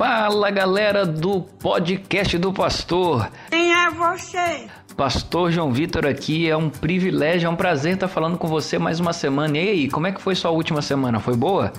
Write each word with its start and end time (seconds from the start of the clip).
Fala 0.00 0.50
galera 0.50 1.04
do 1.04 1.42
podcast 1.42 2.38
do 2.38 2.54
Pastor. 2.54 3.30
Quem 3.50 3.70
é 3.70 3.90
você? 3.90 4.66
Pastor 4.96 5.52
João 5.52 5.70
Vitor 5.70 6.06
aqui, 6.06 6.48
é 6.48 6.56
um 6.56 6.70
privilégio, 6.70 7.48
é 7.48 7.50
um 7.50 7.54
prazer 7.54 7.92
estar 7.92 8.08
falando 8.08 8.38
com 8.38 8.48
você 8.48 8.78
mais 8.78 8.98
uma 8.98 9.12
semana. 9.12 9.58
E 9.58 9.68
aí, 9.68 9.90
como 9.90 10.06
é 10.06 10.12
que 10.12 10.18
foi 10.18 10.34
sua 10.34 10.52
última 10.52 10.80
semana? 10.80 11.20
Foi 11.20 11.36
boa? 11.36 11.70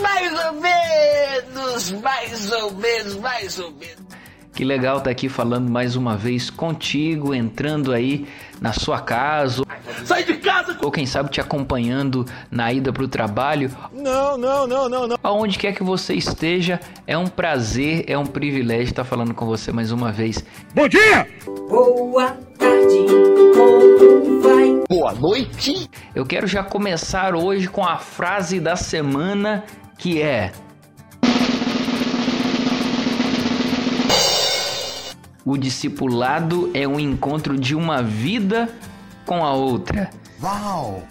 Mais 0.00 0.46
ou 0.46 0.52
menos, 0.54 1.92
mais 2.00 2.52
ou 2.52 2.72
menos, 2.76 3.16
mais 3.16 3.58
ou 3.58 3.70
menos. 3.72 4.08
Que 4.54 4.64
legal 4.64 4.98
estar 4.98 5.10
aqui 5.10 5.28
falando 5.28 5.70
mais 5.70 5.96
uma 5.96 6.16
vez 6.16 6.48
contigo, 6.48 7.34
entrando 7.34 7.92
aí 7.92 8.26
na 8.58 8.72
sua 8.72 9.02
casa. 9.02 9.64
Sai 10.06 10.24
de 10.24 10.32
casa! 10.32 10.37
Ou 10.82 10.90
quem 10.90 11.06
sabe 11.06 11.30
te 11.30 11.40
acompanhando 11.40 12.24
na 12.50 12.72
ida 12.72 12.92
para 12.92 13.02
o 13.02 13.08
trabalho. 13.08 13.70
Não, 13.92 14.38
não, 14.38 14.66
não, 14.66 14.88
não, 14.88 15.08
não. 15.08 15.16
Aonde 15.22 15.58
quer 15.58 15.72
que 15.72 15.82
você 15.82 16.14
esteja, 16.14 16.80
é 17.06 17.18
um 17.18 17.26
prazer, 17.26 18.04
é 18.06 18.16
um 18.16 18.26
privilégio 18.26 18.90
estar 18.90 19.04
falando 19.04 19.34
com 19.34 19.46
você 19.46 19.72
mais 19.72 19.90
uma 19.90 20.12
vez. 20.12 20.44
Bom 20.74 20.88
dia! 20.88 21.26
Boa 21.68 22.30
tarde, 22.58 23.06
como 23.54 24.40
vai? 24.40 24.82
Boa 24.88 25.12
noite! 25.12 25.90
Eu 26.14 26.24
quero 26.24 26.46
já 26.46 26.62
começar 26.62 27.34
hoje 27.34 27.68
com 27.68 27.84
a 27.84 27.98
frase 27.98 28.60
da 28.60 28.76
semana 28.76 29.64
que 29.98 30.22
é: 30.22 30.52
O 35.44 35.56
discipulado 35.56 36.70
é 36.72 36.86
um 36.86 37.00
encontro 37.00 37.58
de 37.58 37.74
uma 37.74 38.02
vida 38.02 38.68
com 39.24 39.44
a 39.44 39.52
outra. 39.52 40.10
Uau! 40.40 41.02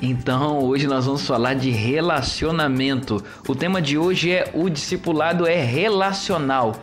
Então, 0.00 0.58
hoje 0.58 0.86
nós 0.86 1.06
vamos 1.06 1.26
falar 1.26 1.54
de 1.54 1.70
relacionamento. 1.70 3.24
O 3.48 3.54
tema 3.54 3.80
de 3.80 3.96
hoje 3.96 4.30
é 4.30 4.50
o 4.52 4.68
discipulado 4.68 5.46
é 5.46 5.62
relacional. 5.62 6.76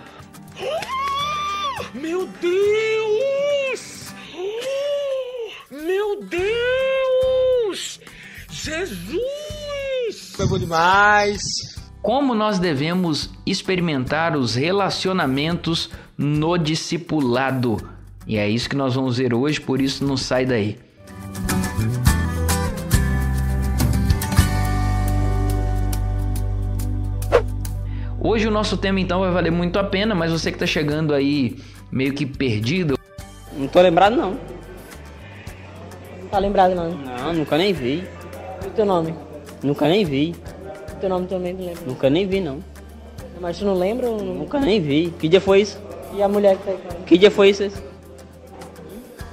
Meu 1.94 2.28
Deus! 2.42 4.14
Meu 5.70 6.24
Deus! 6.24 8.00
Jesus! 8.50 9.22
Foi 10.36 10.48
bom 10.48 10.58
demais! 10.58 11.42
Como 12.02 12.34
nós 12.34 12.58
devemos 12.58 13.30
experimentar 13.46 14.36
os 14.36 14.56
relacionamentos 14.56 15.92
no 16.18 16.58
discipulado? 16.58 18.01
E 18.28 18.38
é 18.38 18.48
isso 18.50 18.70
que 18.70 18.76
nós 18.76 18.96
vamos 18.96 19.18
ver 19.18 19.34
hoje, 19.34 19.60
por 19.60 19.82
isso 19.82 20.06
não 20.06 20.16
sai 20.18 20.46
daí. 20.46 20.78
Hoje 28.20 28.48
o 28.48 28.52
nosso 28.52 28.78
tema 28.78 29.00
então 29.00 29.20
vai 29.22 29.32
valer 29.32 29.52
muito 29.52 29.80
a 29.80 29.84
pena, 29.84 30.14
mas 30.14 30.32
você 30.32 30.52
que 30.52 30.56
está 30.56 30.68
chegando 30.68 31.14
aí 31.14 31.58
meio 31.92 32.14
que 32.14 32.26
perdido, 32.26 32.98
Não 33.58 33.68
tô 33.68 33.82
lembrado 33.82 34.16
não. 34.16 34.32
Não 36.22 36.28
tá 36.30 36.38
lembrado 36.40 36.74
não. 36.76 36.92
Não, 36.92 37.34
nunca 37.34 37.58
nem 37.58 37.74
vi. 37.74 38.04
E 38.64 38.68
o 38.68 38.72
teu 38.72 38.86
nome? 38.86 39.14
Nunca 39.64 39.88
nem 39.88 40.06
vi. 40.06 40.34
O 40.94 40.96
teu 41.02 41.10
nome 41.10 41.28
também 41.28 41.54
não 41.54 41.66
lembra. 41.66 41.82
Nunca 41.86 42.10
nem 42.10 42.28
vi 42.28 42.40
não. 42.40 42.60
Mas 43.42 43.58
tu 43.58 43.66
não 43.66 43.74
lembra? 43.74 44.08
ou 44.08 44.24
não- 44.24 44.36
Nunca 44.36 44.60
nem 44.60 44.80
vi. 44.80 45.12
Que 45.20 45.28
dia 45.28 45.42
foi 45.42 45.62
isso? 45.62 45.82
E 46.16 46.22
a 46.22 46.30
mulher 46.30 46.56
que 46.58 46.64
tá 46.64 46.72
aí? 46.72 46.78
Que 47.06 47.18
dia 47.18 47.32
foi 47.32 47.50
isso? 47.50 47.64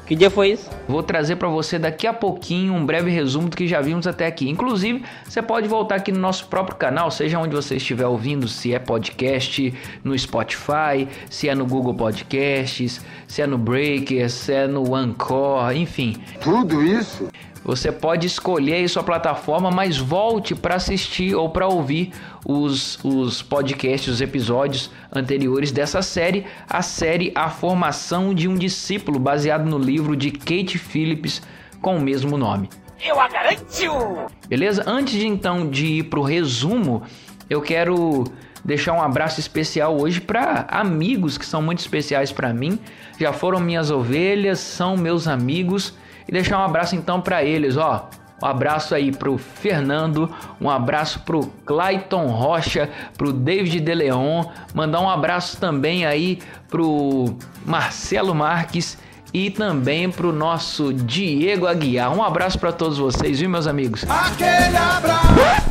Que 0.09 0.17
dia 0.17 0.31
foi 0.31 0.53
isso? 0.53 0.70
Vou 0.89 1.03
trazer 1.03 1.37
para 1.37 1.48
você 1.48 1.78
daqui 1.78 2.06
a 2.06 2.14
pouquinho 2.14 2.73
um 2.73 2.87
breve 2.87 3.11
resumo 3.11 3.51
do 3.51 3.55
que 3.55 3.69
já 3.69 3.83
vimos 3.83 4.06
até 4.06 4.27
aqui. 4.27 4.48
Inclusive, 4.48 5.05
você 5.23 5.42
pode 5.42 5.69
voltar 5.69 5.97
aqui 5.97 6.11
no 6.11 6.19
nosso 6.19 6.47
próprio 6.47 6.78
canal, 6.78 7.11
seja 7.11 7.39
onde 7.39 7.55
você 7.55 7.77
estiver 7.77 8.07
ouvindo, 8.07 8.48
se 8.48 8.73
é 8.73 8.79
podcast, 8.79 9.74
no 10.02 10.18
Spotify, 10.18 11.07
se 11.29 11.47
é 11.47 11.55
no 11.55 11.67
Google 11.67 11.92
Podcasts, 11.92 13.05
se 13.27 13.42
é 13.42 13.47
no 13.47 13.58
Breaker, 13.58 14.30
se 14.30 14.51
é 14.51 14.67
no 14.67 14.95
Anchor, 14.95 15.77
enfim. 15.77 16.17
Tudo 16.41 16.83
isso? 16.83 17.29
Você 17.68 17.92
pode 17.92 18.27
escolher 18.27 18.77
aí 18.77 18.89
sua 18.89 19.02
plataforma, 19.02 19.70
mas 19.70 19.98
volte 19.98 20.55
para 20.55 20.77
assistir 20.77 21.34
ou 21.34 21.51
para 21.51 21.68
ouvir 21.68 22.14
os, 22.42 22.98
os 23.05 23.42
podcasts, 23.42 24.08
os 24.08 24.23
episódios 24.23 24.90
anteriores 25.14 25.70
dessa 25.70 26.01
série, 26.01 26.46
a 26.67 26.80
série 26.80 27.30
A 27.34 27.51
Formação 27.51 28.33
de 28.33 28.48
um 28.48 28.55
Discípulo, 28.55 29.18
baseado 29.18 29.67
no 29.67 29.77
livro 29.77 30.17
de 30.17 30.30
Kate 30.30 30.79
Phillips 30.79 31.42
com 31.83 31.98
o 31.98 32.01
mesmo 32.01 32.39
nome. 32.39 32.70
Eu 33.06 33.20
a 33.20 33.29
garanto! 33.29 34.33
Beleza? 34.48 34.83
Antes 34.86 35.12
de 35.12 35.27
então 35.27 35.68
de 35.68 35.98
ir 35.98 36.05
pro 36.05 36.23
resumo, 36.23 37.02
eu 37.50 37.61
quero 37.61 38.24
deixar 38.64 38.95
um 38.95 39.02
abraço 39.02 39.40
especial 39.40 40.00
hoje 40.00 40.23
para 40.23 40.64
amigos 40.70 41.36
que 41.36 41.45
são 41.45 41.61
muito 41.61 41.80
especiais 41.80 42.33
para 42.33 42.50
mim. 42.50 42.79
Já 43.20 43.30
foram 43.30 43.61
minhas 43.61 43.90
ovelhas, 43.90 44.58
são 44.58 44.96
meus 44.96 45.29
amigos 45.29 45.92
e 46.28 46.33
deixar 46.33 46.58
um 46.58 46.64
abraço 46.64 46.94
então 46.94 47.20
para 47.20 47.42
eles, 47.42 47.77
ó. 47.77 48.08
Um 48.40 48.46
abraço 48.46 48.94
aí 48.94 49.11
pro 49.11 49.36
Fernando, 49.36 50.33
um 50.61 50.70
abraço 50.70 51.20
pro 51.20 51.40
Clayton 51.66 52.28
Rocha, 52.28 52.89
pro 53.16 53.33
David 53.33 53.80
De 53.80 53.94
Leon, 53.94 54.44
mandar 54.72 55.00
um 55.00 55.11
abraço 55.11 55.56
também 55.56 56.06
aí 56.06 56.38
pro 56.68 57.36
Marcelo 57.67 58.33
Marques 58.34 58.96
e 59.34 59.50
também 59.50 60.08
pro 60.08 60.33
nosso 60.33 60.92
Diego 60.92 61.67
Aguiar. 61.67 62.17
Um 62.17 62.22
abraço 62.22 62.58
para 62.61 62.70
todos 62.70 62.96
vocês, 62.98 63.40
viu, 63.40 63.50
meus 63.50 63.67
amigos? 63.67 64.05
Aquele 64.08 64.77
abraço! 64.77 65.68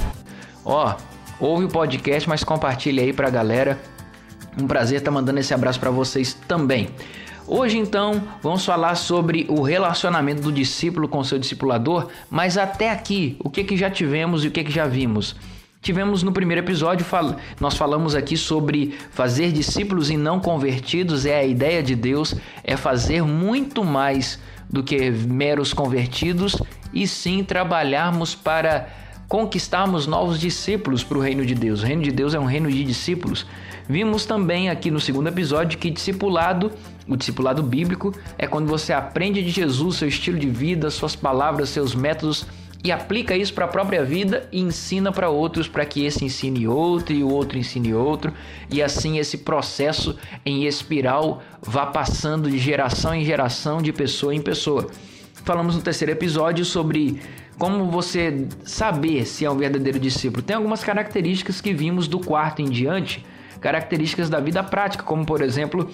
Ó, 0.66 0.94
ouve 1.40 1.66
o 1.66 1.69
podcast, 1.69 2.28
mas 2.28 2.44
compartilha 2.44 3.01
aí 3.01 3.13
pra 3.13 3.29
galera. 3.29 3.79
Um 4.59 4.68
prazer 4.68 4.97
estar 5.00 5.12
mandando 5.12 5.40
esse 5.40 5.53
abraço 5.53 5.79
para 5.79 5.91
vocês 5.91 6.34
também. 6.47 6.90
Hoje 7.47 7.78
então 7.78 8.22
vamos 8.41 8.66
falar 8.66 8.95
sobre 8.95 9.45
o 9.47 9.62
relacionamento 9.62 10.41
do 10.41 10.51
discípulo 10.51 11.07
com 11.07 11.23
seu 11.23 11.40
discipulador, 11.40 12.07
mas 12.29 12.57
até 12.57 12.90
aqui, 12.90 13.38
o 13.40 13.50
que 13.50 13.63
que 13.63 13.78
já 13.78 13.90
tivemos 13.90 14.44
e 14.44 14.47
o 14.47 14.51
que 14.51 14.63
que 14.63 14.72
já 14.72 14.85
vimos? 14.85 15.35
Tivemos 15.81 16.23
no 16.23 16.34
primeiro 16.34 16.62
episódio, 16.62 17.06
fal- 17.06 17.38
nós 17.59 17.78
falamos 17.78 18.16
aqui 18.16 18.35
sobre 18.35 18.97
fazer 19.12 19.51
discípulos 19.51 20.09
e 20.09 20.17
não 20.17 20.40
convertidos, 20.40 21.25
é 21.25 21.40
a 21.40 21.46
ideia 21.46 21.81
de 21.81 21.96
Deus, 21.96 22.35
é 22.63 22.75
fazer 22.75 23.23
muito 23.23 23.85
mais 23.85 24.40
do 24.69 24.84
que 24.84 25.09
meros 25.12 25.72
convertidos 25.72 26.57
e 26.91 27.07
sim 27.07 27.44
trabalharmos 27.44 28.35
para 28.35 28.90
conquistarmos 29.29 30.07
novos 30.07 30.40
discípulos 30.40 31.03
para 31.03 31.17
o 31.17 31.22
reino 31.22 31.46
de 31.46 31.53
Deus. 31.53 31.84
O 31.84 31.85
reino 31.85 32.01
de 32.01 32.12
Deus 32.12 32.34
é 32.34 32.40
um 32.40 32.46
reino 32.46 32.69
de 32.69 32.84
discípulos. 32.84 33.46
Vimos 33.90 34.25
também 34.25 34.70
aqui 34.70 34.92
no 34.92 35.00
segundo 35.00 35.28
episódio 35.28 35.80
que 35.80 35.90
discipulado, 35.90 36.72
o 37.08 37.16
discipulado 37.16 37.64
bíblico, 37.64 38.14
é 38.38 38.46
quando 38.46 38.68
você 38.68 38.92
aprende 38.92 39.42
de 39.42 39.50
Jesus, 39.50 39.98
seu 39.98 40.08
estilo 40.08 40.38
de 40.38 40.50
vida, 40.50 40.90
suas 40.90 41.16
palavras, 41.16 41.70
seus 41.70 41.96
métodos 41.96 42.46
e 42.84 42.92
aplica 42.92 43.36
isso 43.36 43.53
para 43.53 43.66
a 43.66 43.68
própria 43.68 44.03
vida 44.03 44.47
e 44.52 44.62
ensina 44.62 45.12
para 45.12 45.30
outros 45.30 45.68
para 45.68 45.86
que 45.86 46.06
esse 46.06 46.24
ensine 46.24 46.68
outro 46.68 47.14
e 47.16 47.24
o 47.24 47.30
outro 47.30 47.58
ensine 47.58 47.94
outro 47.94 48.31
e 48.70 48.84
assim 48.84 49.18
esse 49.18 49.40
processo 49.40 50.16
em 50.46 50.66
espiral 50.66 51.42
vá 51.62 51.88
passando 51.88 52.50
de 52.50 52.58
geração 52.58 53.16
em 53.16 53.26
geração, 53.26 53.81
de 53.81 53.92
pessoa 53.92 54.36
em 54.36 54.42
pessoa. 54.42 54.88
Falamos 55.44 55.76
no 55.76 55.81
terceiro 55.81 56.12
episódio 56.12 56.66
sobre 56.66 57.22
como 57.58 57.90
você 57.90 58.47
saber 58.64 59.26
se 59.26 59.46
é 59.46 59.50
um 59.50 59.58
verdadeiro 59.58 60.00
discípulo. 60.00 60.44
Tem 60.44 60.56
algumas 60.56 60.84
características 60.84 61.62
que 61.62 61.74
vimos 61.74 62.08
do 62.08 62.20
quarto 62.20 62.62
em 62.62 62.70
diante, 62.70 63.26
características 63.59 64.29
da 64.29 64.40
vida 64.40 64.63
prática, 64.63 65.03
como 65.03 65.25
por 65.25 65.41
exemplo 65.41 65.90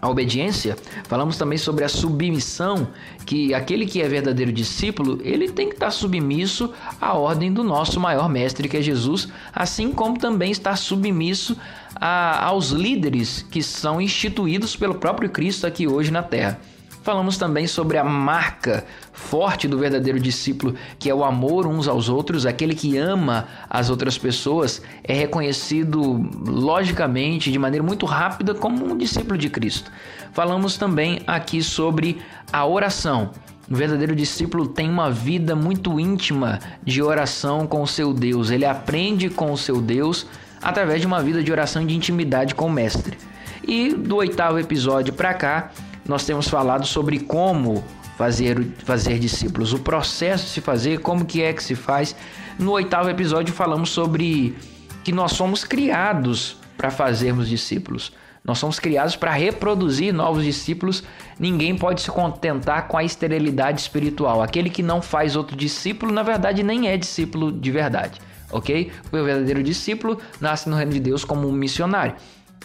a 0.00 0.08
obediência, 0.10 0.76
falamos 1.04 1.36
também 1.38 1.56
sobre 1.56 1.84
a 1.84 1.88
submissão, 1.88 2.88
que 3.24 3.54
aquele 3.54 3.86
que 3.86 4.02
é 4.02 4.08
verdadeiro 4.08 4.52
discípulo, 4.52 5.20
ele 5.22 5.48
tem 5.48 5.68
que 5.68 5.74
estar 5.74 5.92
submisso 5.92 6.72
à 7.00 7.14
ordem 7.14 7.52
do 7.52 7.62
nosso 7.62 8.00
maior 8.00 8.28
mestre, 8.28 8.68
que 8.68 8.76
é 8.76 8.82
Jesus, 8.82 9.28
assim 9.54 9.92
como 9.92 10.18
também 10.18 10.50
está 10.50 10.74
submisso 10.74 11.56
a- 11.94 12.44
aos 12.46 12.70
líderes 12.70 13.46
que 13.48 13.62
são 13.62 14.00
instituídos 14.00 14.74
pelo 14.74 14.96
próprio 14.96 15.30
Cristo 15.30 15.68
aqui 15.68 15.86
hoje 15.86 16.10
na 16.10 16.22
terra. 16.22 16.58
Falamos 17.02 17.36
também 17.36 17.66
sobre 17.66 17.98
a 17.98 18.04
marca 18.04 18.84
forte 19.12 19.66
do 19.66 19.76
verdadeiro 19.76 20.20
discípulo, 20.20 20.74
que 20.98 21.10
é 21.10 21.14
o 21.14 21.24
amor 21.24 21.66
uns 21.66 21.88
aos 21.88 22.08
outros. 22.08 22.46
Aquele 22.46 22.76
que 22.76 22.96
ama 22.96 23.48
as 23.68 23.90
outras 23.90 24.16
pessoas 24.16 24.80
é 25.02 25.12
reconhecido 25.12 26.00
logicamente, 26.46 27.50
de 27.50 27.58
maneira 27.58 27.84
muito 27.84 28.06
rápida, 28.06 28.54
como 28.54 28.84
um 28.84 28.96
discípulo 28.96 29.36
de 29.36 29.50
Cristo. 29.50 29.90
Falamos 30.32 30.76
também 30.76 31.20
aqui 31.26 31.60
sobre 31.60 32.22
a 32.52 32.64
oração. 32.64 33.30
O 33.68 33.74
verdadeiro 33.74 34.14
discípulo 34.14 34.68
tem 34.68 34.88
uma 34.88 35.10
vida 35.10 35.56
muito 35.56 35.98
íntima 35.98 36.60
de 36.84 37.02
oração 37.02 37.66
com 37.66 37.82
o 37.82 37.86
seu 37.86 38.12
Deus. 38.12 38.50
Ele 38.50 38.64
aprende 38.64 39.28
com 39.28 39.50
o 39.50 39.58
seu 39.58 39.80
Deus 39.80 40.26
através 40.60 41.00
de 41.00 41.06
uma 41.08 41.20
vida 41.20 41.42
de 41.42 41.50
oração 41.50 41.82
e 41.82 41.86
de 41.86 41.96
intimidade 41.96 42.54
com 42.54 42.66
o 42.66 42.70
Mestre. 42.70 43.18
E 43.66 43.92
do 43.92 44.16
oitavo 44.16 44.58
episódio 44.58 45.12
para 45.12 45.34
cá, 45.34 45.70
nós 46.12 46.26
temos 46.26 46.46
falado 46.46 46.84
sobre 46.84 47.20
como 47.20 47.82
fazer, 48.18 48.62
fazer 48.84 49.18
discípulos, 49.18 49.72
o 49.72 49.78
processo 49.78 50.44
de 50.44 50.50
se 50.50 50.60
fazer, 50.60 51.00
como 51.00 51.24
que 51.24 51.42
é 51.42 51.54
que 51.54 51.62
se 51.62 51.74
faz. 51.74 52.14
No 52.58 52.72
oitavo 52.72 53.08
episódio 53.08 53.54
falamos 53.54 53.88
sobre 53.88 54.54
que 55.02 55.10
nós 55.10 55.32
somos 55.32 55.64
criados 55.64 56.58
para 56.76 56.90
fazermos 56.90 57.48
discípulos. 57.48 58.12
Nós 58.44 58.58
somos 58.58 58.78
criados 58.78 59.16
para 59.16 59.30
reproduzir 59.30 60.12
novos 60.12 60.44
discípulos. 60.44 61.02
Ninguém 61.38 61.74
pode 61.74 62.02
se 62.02 62.10
contentar 62.10 62.88
com 62.88 62.98
a 62.98 63.04
esterilidade 63.04 63.80
espiritual. 63.80 64.42
Aquele 64.42 64.68
que 64.68 64.82
não 64.82 65.00
faz 65.00 65.34
outro 65.34 65.56
discípulo, 65.56 66.12
na 66.12 66.22
verdade, 66.22 66.62
nem 66.62 66.88
é 66.88 66.96
discípulo 66.98 67.50
de 67.50 67.70
verdade, 67.70 68.20
ok? 68.50 68.92
O 69.10 69.24
verdadeiro 69.24 69.62
discípulo 69.62 70.18
nasce 70.38 70.68
no 70.68 70.76
reino 70.76 70.92
de 70.92 71.00
Deus 71.00 71.24
como 71.24 71.48
um 71.48 71.52
missionário. 71.52 72.16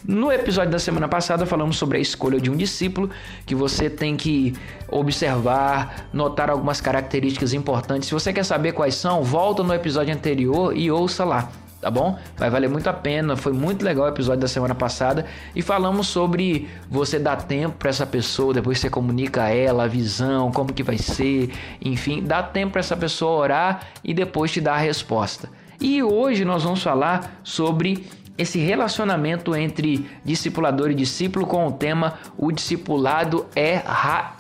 No 0.06 0.32
episódio 0.32 0.72
da 0.72 0.80
semana 0.80 1.08
passada 1.08 1.46
falamos 1.46 1.78
sobre 1.78 1.98
a 1.98 2.02
escolha 2.02 2.40
de 2.40 2.50
um 2.50 2.56
discípulo, 2.56 3.10
que 3.46 3.56
você 3.56 3.90
tem 3.90 4.16
que 4.16 4.54
observar, 4.90 6.08
notar 6.14 6.50
algumas 6.50 6.82
características 6.82 7.54
importantes. 7.54 8.08
Se 8.08 8.14
você 8.14 8.32
quer 8.32 8.44
saber 8.44 8.74
quais 8.74 8.96
são, 8.96 9.24
volta 9.24 9.64
no 9.64 9.74
episódio 9.74 10.14
anterior 10.14 10.76
e 10.76 10.92
ouça 10.92 11.24
lá 11.24 11.50
tá 11.80 11.92
bom? 11.92 12.18
Vai 12.36 12.50
valer 12.50 12.70
muito 12.70 12.88
a 12.88 12.94
pena. 12.94 13.36
Foi 13.36 13.54
muito 13.54 13.84
legal 13.86 14.06
o 14.06 14.10
episódio 14.10 14.42
da 14.42 14.48
semana 14.48 14.76
passada 14.76 15.26
e 15.56 15.62
falamos 15.62 16.08
sobre 16.08 16.68
você 16.90 17.20
dar 17.20 17.38
tempo 17.44 17.78
para 17.78 17.90
essa 17.90 18.06
pessoa, 18.06 18.54
depois 18.54 18.80
você 18.80 18.90
comunica 18.90 19.44
a 19.44 19.50
ela 19.50 19.84
a 19.84 19.88
visão, 19.88 20.52
como 20.52 20.74
que 20.74 20.84
vai 20.84 20.98
ser, 20.98 21.52
enfim, 21.82 22.24
dá 22.24 22.42
tempo 22.42 22.74
para 22.74 22.80
essa 22.80 22.98
pessoa 22.98 23.40
orar 23.40 23.88
e 24.04 24.14
depois 24.14 24.52
te 24.52 24.60
dar 24.60 24.74
a 24.74 24.80
resposta. 24.80 25.50
E 25.80 26.02
hoje 26.02 26.44
nós 26.44 26.64
vamos 26.64 26.82
falar 26.82 27.40
sobre 27.44 28.08
esse 28.38 28.60
relacionamento 28.60 29.56
entre 29.56 30.08
discipulador 30.24 30.92
e 30.92 30.96
discípulo 30.96 31.46
com 31.46 31.68
o 31.68 31.72
tema 31.72 32.20
o 32.38 32.52
discipulado 32.52 33.46
é 33.56 33.78
ra... 33.78 34.36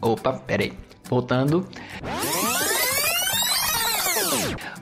Opa, 0.00 0.32
peraí. 0.32 0.72
Voltando. 1.08 1.66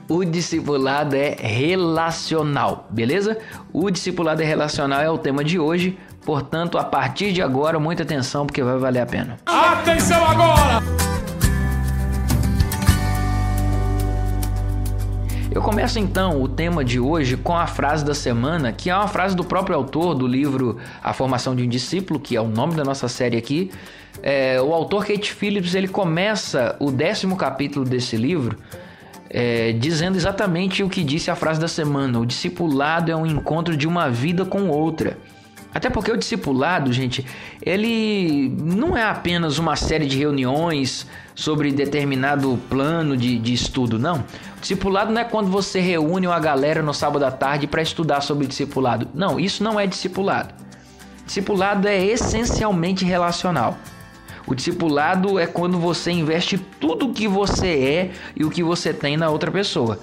O 0.07 0.25
discipulado 0.25 1.15
é 1.15 1.35
relacional, 1.39 2.87
beleza? 2.89 3.37
O 3.71 3.89
discipulado 3.89 4.41
é 4.41 4.45
relacional 4.45 5.01
é 5.01 5.09
o 5.09 5.17
tema 5.17 5.43
de 5.43 5.59
hoje. 5.59 5.97
Portanto, 6.25 6.77
a 6.77 6.83
partir 6.83 7.31
de 7.31 7.41
agora, 7.41 7.79
muita 7.79 8.03
atenção 8.03 8.45
porque 8.45 8.61
vai 8.63 8.77
valer 8.77 9.01
a 9.01 9.05
pena. 9.05 9.37
Atenção 9.45 10.23
agora! 10.25 11.08
Eu 15.51 15.63
começo 15.63 15.97
então 15.97 16.41
o 16.41 16.47
tema 16.47 16.85
de 16.85 16.99
hoje 16.99 17.35
com 17.35 17.57
a 17.57 17.65
frase 17.65 18.05
da 18.05 18.13
semana, 18.13 18.71
que 18.71 18.87
é 18.87 18.95
uma 18.95 19.07
frase 19.07 19.35
do 19.35 19.43
próprio 19.43 19.75
autor 19.75 20.13
do 20.13 20.27
livro 20.27 20.77
A 21.01 21.11
Formação 21.11 21.55
de 21.55 21.63
um 21.63 21.67
Discípulo, 21.67 22.19
que 22.19 22.35
é 22.35 22.41
o 22.41 22.47
nome 22.47 22.75
da 22.75 22.83
nossa 22.83 23.07
série 23.07 23.35
aqui. 23.35 23.71
É, 24.21 24.61
o 24.61 24.71
autor 24.73 25.07
Kate 25.07 25.33
Phillips 25.33 25.73
ele 25.73 25.87
começa 25.87 26.75
o 26.79 26.91
décimo 26.91 27.35
capítulo 27.35 27.83
desse 27.83 28.15
livro 28.15 28.57
é, 29.27 29.71
dizendo 29.73 30.17
exatamente 30.17 30.83
o 30.83 30.89
que 30.89 31.03
disse 31.03 31.31
a 31.31 31.35
frase 31.35 31.59
da 31.59 31.67
semana: 31.67 32.19
o 32.19 32.25
discipulado 32.27 33.11
é 33.11 33.15
um 33.15 33.25
encontro 33.25 33.75
de 33.75 33.87
uma 33.87 34.07
vida 34.07 34.45
com 34.45 34.67
outra. 34.67 35.17
Até 35.73 35.89
porque 35.89 36.11
o 36.11 36.17
discipulado, 36.17 36.91
gente, 36.91 37.23
ele 37.61 38.49
não 38.57 38.97
é 38.97 39.03
apenas 39.03 39.59
uma 39.59 39.75
série 39.75 40.07
de 40.07 40.17
reuniões 40.17 41.05
sobre 41.35 41.71
determinado 41.71 42.59
plano 42.67 43.15
de, 43.15 43.37
de 43.37 43.53
estudo, 43.53 43.99
não. 43.99 44.25
O 44.57 44.61
discipulado 44.61 45.13
não 45.13 45.21
é 45.21 45.23
quando 45.23 45.49
você 45.49 45.79
reúne 45.79 46.25
uma 46.25 46.39
galera 46.39 46.81
no 46.81 46.93
sábado 46.93 47.23
à 47.23 47.31
tarde 47.31 47.67
para 47.67 47.83
estudar 47.83 48.21
sobre 48.21 48.47
discipulado. 48.47 49.07
Não, 49.13 49.39
isso 49.39 49.63
não 49.63 49.79
é 49.79 49.85
discipulado. 49.85 50.53
Discipulado 51.25 51.87
é 51.87 52.03
essencialmente 52.03 53.05
relacional. 53.05 53.77
O 54.47 54.55
discipulado 54.55 55.37
é 55.37 55.45
quando 55.45 55.77
você 55.77 56.11
investe 56.11 56.57
tudo 56.57 57.09
o 57.09 57.13
que 57.13 57.27
você 57.27 57.67
é 57.67 58.11
e 58.35 58.43
o 58.43 58.49
que 58.49 58.63
você 58.63 58.91
tem 58.91 59.15
na 59.15 59.29
outra 59.29 59.51
pessoa. 59.51 59.99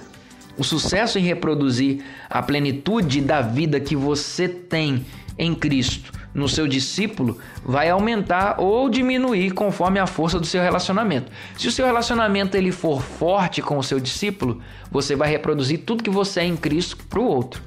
O 0.57 0.63
sucesso 0.63 1.19
em 1.19 1.23
reproduzir 1.23 2.03
a 2.29 2.41
plenitude 2.41 3.19
da 3.19 3.41
vida 3.41 3.77
que 3.77 3.95
você 3.95 4.47
tem 4.47 5.05
em 5.37 5.53
Cristo 5.53 6.11
no 6.37 6.47
seu 6.47 6.67
discípulo 6.67 7.39
vai 7.65 7.89
aumentar 7.89 8.61
ou 8.61 8.87
diminuir 8.89 9.51
conforme 9.51 9.99
a 9.99 10.05
força 10.05 10.39
do 10.39 10.45
seu 10.45 10.61
relacionamento. 10.61 11.31
Se 11.57 11.67
o 11.67 11.71
seu 11.71 11.85
relacionamento 11.85 12.55
ele 12.55 12.71
for 12.71 13.01
forte 13.01 13.59
com 13.59 13.77
o 13.77 13.83
seu 13.83 13.99
discípulo, 13.99 14.61
você 14.91 15.15
vai 15.15 15.29
reproduzir 15.29 15.79
tudo 15.79 16.03
que 16.03 16.11
você 16.11 16.41
é 16.41 16.45
em 16.45 16.55
Cristo 16.55 16.97
para 17.09 17.19
o 17.19 17.25
outro. 17.25 17.61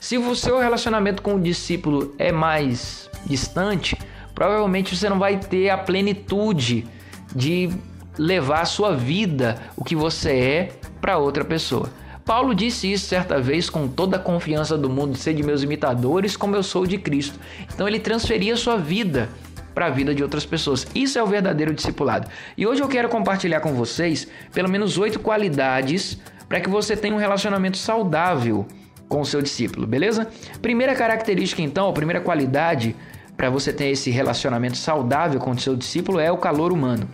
Se 0.00 0.16
o 0.16 0.34
seu 0.34 0.58
relacionamento 0.58 1.20
com 1.22 1.34
o 1.34 1.40
discípulo 1.40 2.14
é 2.18 2.32
mais 2.32 3.10
distante, 3.26 3.96
provavelmente 4.34 4.96
você 4.96 5.08
não 5.08 5.18
vai 5.18 5.38
ter 5.38 5.68
a 5.68 5.76
plenitude 5.76 6.86
de 7.34 7.70
levar 8.18 8.62
a 8.62 8.66
sua 8.66 8.96
vida, 8.96 9.60
o 9.76 9.84
que 9.84 9.94
você 9.94 10.30
é, 10.30 10.72
para 10.98 11.18
outra 11.18 11.44
pessoa. 11.44 11.90
Paulo 12.24 12.54
disse 12.54 12.90
isso 12.90 13.06
certa 13.06 13.38
vez 13.40 13.68
com 13.68 13.86
toda 13.86 14.16
a 14.16 14.20
confiança 14.20 14.78
do 14.78 14.88
mundo, 14.88 15.16
ser 15.16 15.34
de 15.34 15.42
meus 15.42 15.62
imitadores 15.62 16.36
como 16.36 16.56
eu 16.56 16.62
sou 16.62 16.86
de 16.86 16.96
Cristo. 16.96 17.38
Então 17.72 17.86
ele 17.86 18.00
transferia 18.00 18.56
sua 18.56 18.76
vida 18.76 19.28
para 19.74 19.86
a 19.86 19.90
vida 19.90 20.14
de 20.14 20.22
outras 20.22 20.46
pessoas. 20.46 20.86
Isso 20.94 21.18
é 21.18 21.22
o 21.22 21.26
verdadeiro 21.26 21.74
discipulado. 21.74 22.28
E 22.56 22.66
hoje 22.66 22.80
eu 22.80 22.88
quero 22.88 23.08
compartilhar 23.08 23.60
com 23.60 23.74
vocês 23.74 24.26
pelo 24.52 24.70
menos 24.70 24.96
oito 24.96 25.20
qualidades 25.20 26.18
para 26.48 26.60
que 26.60 26.70
você 26.70 26.96
tenha 26.96 27.14
um 27.14 27.18
relacionamento 27.18 27.76
saudável 27.76 28.66
com 29.08 29.20
o 29.20 29.26
seu 29.26 29.42
discípulo, 29.42 29.86
beleza? 29.86 30.26
Primeira 30.62 30.94
característica 30.94 31.60
então, 31.60 31.88
a 31.88 31.92
primeira 31.92 32.20
qualidade 32.20 32.96
para 33.36 33.50
você 33.50 33.72
ter 33.72 33.88
esse 33.88 34.10
relacionamento 34.10 34.76
saudável 34.76 35.40
com 35.40 35.50
o 35.50 35.58
seu 35.58 35.76
discípulo 35.76 36.18
é 36.18 36.32
o 36.32 36.38
calor 36.38 36.72
humano. 36.72 37.06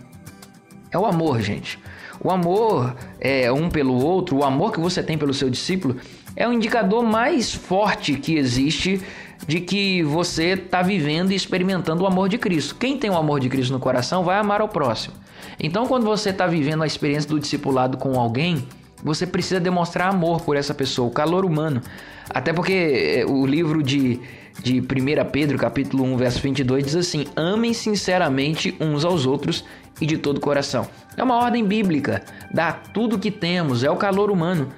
É 0.89 0.97
o 0.97 1.05
amor, 1.05 1.41
gente. 1.41 1.79
O 2.23 2.29
amor 2.29 2.95
é 3.19 3.51
um 3.51 3.69
pelo 3.69 3.95
outro, 3.95 4.37
o 4.37 4.43
amor 4.43 4.71
que 4.71 4.79
você 4.79 5.01
tem 5.01 5.17
pelo 5.17 5.33
seu 5.33 5.49
discípulo 5.49 5.97
é 6.35 6.47
o 6.47 6.53
indicador 6.53 7.03
mais 7.03 7.53
forte 7.53 8.13
que 8.13 8.35
existe 8.35 9.01
de 9.47 9.59
que 9.59 10.03
você 10.03 10.51
está 10.51 10.81
vivendo 10.81 11.31
e 11.31 11.35
experimentando 11.35 12.03
o 12.03 12.07
amor 12.07 12.29
de 12.29 12.37
Cristo. 12.37 12.75
Quem 12.75 12.97
tem 12.97 13.09
o 13.09 13.17
amor 13.17 13.39
de 13.39 13.49
Cristo 13.49 13.73
no 13.73 13.79
coração 13.79 14.23
vai 14.23 14.37
amar 14.37 14.61
ao 14.61 14.69
próximo. 14.69 15.15
Então, 15.59 15.87
quando 15.87 16.05
você 16.05 16.29
está 16.29 16.45
vivendo 16.45 16.83
a 16.83 16.87
experiência 16.87 17.29
do 17.29 17.39
discipulado 17.39 17.97
com 17.97 18.19
alguém, 18.19 18.65
você 19.03 19.25
precisa 19.25 19.59
demonstrar 19.59 20.09
amor 20.09 20.41
por 20.41 20.55
essa 20.55 20.73
pessoa, 20.73 21.07
o 21.07 21.11
calor 21.11 21.43
humano. 21.43 21.81
Até 22.29 22.53
porque 22.53 22.73
eh, 23.21 23.25
o 23.27 23.45
livro 23.45 23.81
de, 23.81 24.19
de 24.61 24.79
1 24.79 24.85
Pedro, 25.31 25.57
capítulo 25.57 26.03
1, 26.03 26.17
verso 26.17 26.39
22, 26.39 26.85
diz 26.85 26.95
assim: 26.95 27.25
Amem 27.35 27.73
sinceramente 27.73 28.75
uns 28.79 29.03
aos 29.03 29.25
outros 29.25 29.65
e 29.99 30.05
de 30.05 30.17
todo 30.17 30.37
o 30.37 30.41
coração. 30.41 30.87
É 31.17 31.23
uma 31.23 31.35
ordem 31.35 31.65
bíblica. 31.65 32.23
Dá 32.53 32.71
tudo 32.71 33.19
que 33.19 33.31
temos, 33.31 33.83
é 33.83 33.91
o 33.91 33.95
calor 33.95 34.31
humano. 34.31 34.69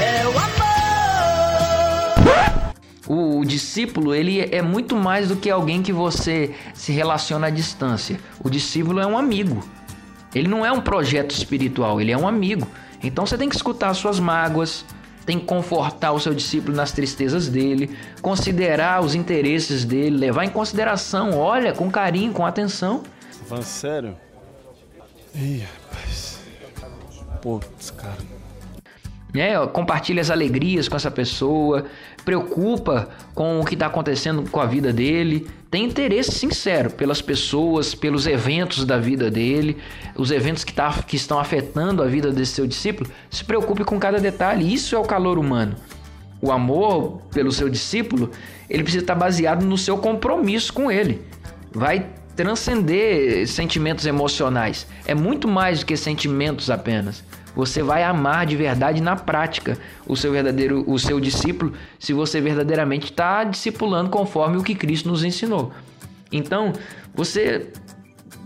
É 0.00 0.26
o 0.26 0.30
amor! 0.30 0.68
O, 3.08 3.38
o 3.40 3.44
discípulo, 3.44 4.14
ele 4.14 4.40
é 4.54 4.60
muito 4.60 4.94
mais 4.94 5.28
do 5.28 5.36
que 5.36 5.48
alguém 5.48 5.82
que 5.82 5.92
você 5.92 6.54
se 6.74 6.92
relaciona 6.92 7.46
à 7.46 7.50
distância. 7.50 8.20
O 8.44 8.50
discípulo 8.50 9.00
é 9.00 9.06
um 9.06 9.16
amigo. 9.16 9.66
Ele 10.34 10.46
não 10.46 10.64
é 10.64 10.70
um 10.70 10.80
projeto 10.80 11.30
espiritual, 11.30 12.00
ele 12.00 12.12
é 12.12 12.18
um 12.18 12.28
amigo. 12.28 12.68
Então 13.02 13.24
você 13.24 13.38
tem 13.38 13.48
que 13.48 13.56
escutar 13.56 13.88
as 13.88 13.96
suas 13.96 14.20
mágoas, 14.20 14.84
tem 15.24 15.38
que 15.38 15.46
confortar 15.46 16.12
o 16.12 16.20
seu 16.20 16.34
discípulo 16.34 16.76
nas 16.76 16.92
tristezas 16.92 17.48
dele, 17.48 17.96
considerar 18.20 19.02
os 19.02 19.14
interesses 19.14 19.84
dele, 19.84 20.16
levar 20.16 20.44
em 20.44 20.50
consideração, 20.50 21.36
olha, 21.38 21.72
com 21.72 21.90
carinho, 21.90 22.32
com 22.32 22.44
atenção. 22.44 23.02
Falando 23.46 23.64
sério? 23.64 24.16
Ih, 25.38 25.62
rapaz. 25.62 26.40
Putz, 27.40 27.90
cara. 27.92 28.18
É, 29.34 29.54
compartilha 29.68 30.20
as 30.20 30.30
alegrias 30.30 30.88
com 30.88 30.96
essa 30.96 31.10
pessoa, 31.10 31.84
preocupa 32.24 33.08
com 33.34 33.60
o 33.60 33.64
que 33.64 33.74
está 33.74 33.86
acontecendo 33.86 34.42
com 34.50 34.58
a 34.58 34.66
vida 34.66 34.92
dele, 34.92 35.46
tem 35.70 35.84
interesse 35.84 36.32
sincero 36.32 36.90
pelas 36.90 37.22
pessoas, 37.22 37.94
pelos 37.94 38.26
eventos 38.26 38.84
da 38.84 38.98
vida 38.98 39.30
dele, 39.30 39.76
os 40.16 40.30
eventos 40.30 40.64
que, 40.64 40.72
tá, 40.72 41.02
que 41.06 41.14
estão 41.14 41.38
afetando 41.38 42.02
a 42.02 42.06
vida 42.06 42.32
desse 42.32 42.52
seu 42.52 42.66
discípulo, 42.66 43.08
se 43.30 43.44
preocupe 43.44 43.84
com 43.84 44.00
cada 44.00 44.18
detalhe. 44.18 44.72
Isso 44.72 44.96
é 44.96 44.98
o 44.98 45.04
calor 45.04 45.38
humano. 45.38 45.76
O 46.40 46.50
amor 46.50 47.20
pelo 47.32 47.52
seu 47.52 47.68
discípulo, 47.68 48.30
ele 48.68 48.82
precisa 48.82 49.04
estar 49.04 49.14
baseado 49.14 49.64
no 49.64 49.76
seu 49.76 49.98
compromisso 49.98 50.72
com 50.72 50.90
ele. 50.90 51.22
Vai 51.70 52.06
transcender 52.38 53.48
sentimentos 53.48 54.06
emocionais. 54.06 54.86
É 55.04 55.12
muito 55.12 55.48
mais 55.48 55.80
do 55.80 55.86
que 55.86 55.96
sentimentos 55.96 56.70
apenas. 56.70 57.24
Você 57.52 57.82
vai 57.82 58.04
amar 58.04 58.46
de 58.46 58.54
verdade 58.54 59.02
na 59.02 59.16
prática 59.16 59.76
o 60.06 60.14
seu 60.14 60.30
verdadeiro, 60.30 60.84
o 60.86 61.00
seu 61.00 61.18
discípulo, 61.18 61.72
se 61.98 62.12
você 62.12 62.40
verdadeiramente 62.40 63.06
está 63.06 63.42
discipulando 63.42 64.08
conforme 64.08 64.56
o 64.56 64.62
que 64.62 64.76
Cristo 64.76 65.08
nos 65.08 65.24
ensinou. 65.24 65.72
Então, 66.30 66.72
você 67.12 67.72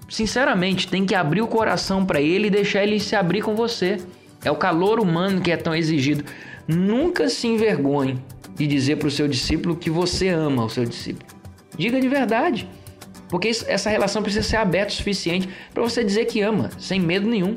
sinceramente 0.08 0.88
tem 0.88 1.04
que 1.04 1.14
abrir 1.14 1.42
o 1.42 1.46
coração 1.46 2.06
para 2.06 2.18
ele 2.18 2.46
e 2.46 2.50
deixar 2.50 2.82
ele 2.82 2.98
se 2.98 3.14
abrir 3.14 3.42
com 3.42 3.54
você. 3.54 3.98
É 4.42 4.50
o 4.50 4.56
calor 4.56 5.00
humano 5.00 5.42
que 5.42 5.50
é 5.50 5.56
tão 5.58 5.74
exigido. 5.74 6.24
Nunca 6.66 7.28
se 7.28 7.46
envergonhe 7.46 8.18
de 8.54 8.66
dizer 8.66 8.96
para 8.96 9.08
o 9.08 9.10
seu 9.10 9.28
discípulo 9.28 9.76
que 9.76 9.90
você 9.90 10.28
ama 10.28 10.64
o 10.64 10.70
seu 10.70 10.86
discípulo. 10.86 11.26
Diga 11.76 12.00
de 12.00 12.08
verdade. 12.08 12.66
Porque 13.32 13.48
isso- 13.48 13.64
essa 13.66 13.88
relação 13.88 14.22
precisa 14.22 14.46
ser 14.46 14.56
aberta 14.56 14.92
o 14.92 14.94
suficiente 14.94 15.48
para 15.72 15.82
você 15.82 16.04
dizer 16.04 16.26
que 16.26 16.42
ama, 16.42 16.68
sem 16.78 17.00
medo 17.00 17.26
nenhum. 17.26 17.54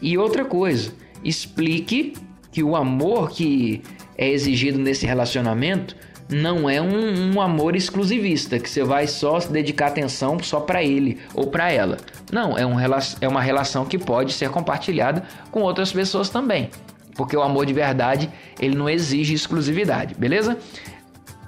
E 0.00 0.16
outra 0.16 0.46
coisa, 0.46 0.92
explique 1.22 2.14
que 2.50 2.62
o 2.62 2.74
amor 2.74 3.30
que 3.30 3.82
é 4.16 4.30
exigido 4.30 4.78
nesse 4.78 5.04
relacionamento 5.04 5.94
não 6.26 6.70
é 6.70 6.80
um, 6.80 7.34
um 7.34 7.40
amor 7.42 7.76
exclusivista, 7.76 8.58
que 8.58 8.70
você 8.70 8.82
vai 8.82 9.06
só 9.06 9.38
dedicar 9.40 9.88
atenção 9.88 10.38
só 10.42 10.58
para 10.58 10.82
ele 10.82 11.18
ou 11.34 11.48
para 11.48 11.70
ela. 11.70 11.98
Não, 12.32 12.56
é, 12.56 12.64
um, 12.64 12.76
é 13.20 13.28
uma 13.28 13.42
relação 13.42 13.84
que 13.84 13.98
pode 13.98 14.32
ser 14.32 14.48
compartilhada 14.48 15.22
com 15.50 15.60
outras 15.60 15.92
pessoas 15.92 16.30
também. 16.30 16.70
Porque 17.14 17.36
o 17.36 17.42
amor 17.42 17.66
de 17.66 17.74
verdade, 17.74 18.30
ele 18.58 18.74
não 18.74 18.88
exige 18.88 19.34
exclusividade, 19.34 20.14
beleza? 20.14 20.56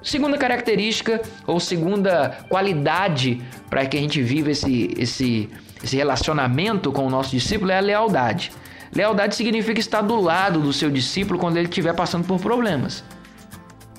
Segunda 0.06 0.38
característica 0.38 1.20
ou 1.48 1.58
segunda 1.58 2.38
qualidade 2.48 3.42
para 3.68 3.84
que 3.86 3.96
a 3.96 4.00
gente 4.00 4.22
viva 4.22 4.52
esse, 4.52 4.94
esse, 4.96 5.50
esse 5.82 5.96
relacionamento 5.96 6.92
com 6.92 7.04
o 7.08 7.10
nosso 7.10 7.32
discípulo 7.32 7.72
é 7.72 7.78
a 7.78 7.80
lealdade. 7.80 8.52
Lealdade 8.94 9.34
significa 9.34 9.80
estar 9.80 10.02
do 10.02 10.20
lado 10.20 10.60
do 10.60 10.72
seu 10.72 10.92
discípulo 10.92 11.40
quando 11.40 11.56
ele 11.56 11.68
estiver 11.68 11.92
passando 11.92 12.24
por 12.24 12.40
problemas. 12.40 13.02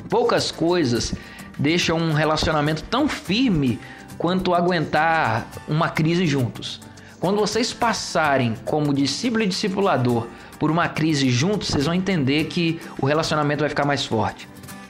Poucas 0.09 0.49
coisas 0.49 1.13
deixam 1.59 1.97
um 1.97 2.13
relacionamento 2.13 2.83
tão 2.83 3.09
firme 3.09 3.77
quanto 4.17 4.55
aguentar 4.55 5.45
uma 5.67 5.89
crise 5.89 6.25
juntos. 6.25 6.79
Quando 7.19 7.37
vocês 7.37 7.73
passarem 7.73 8.55
como 8.63 8.93
discípulo 8.93 9.43
e 9.43 9.47
discipulador 9.47 10.25
por 10.57 10.71
uma 10.71 10.87
crise 10.87 11.29
juntos, 11.29 11.67
vocês 11.67 11.83
vão 11.83 11.93
entender 11.93 12.45
que 12.45 12.79
o 12.97 13.05
relacionamento 13.05 13.59
vai 13.59 13.69
ficar 13.69 13.83
mais 13.83 14.05
forte. 14.05 14.47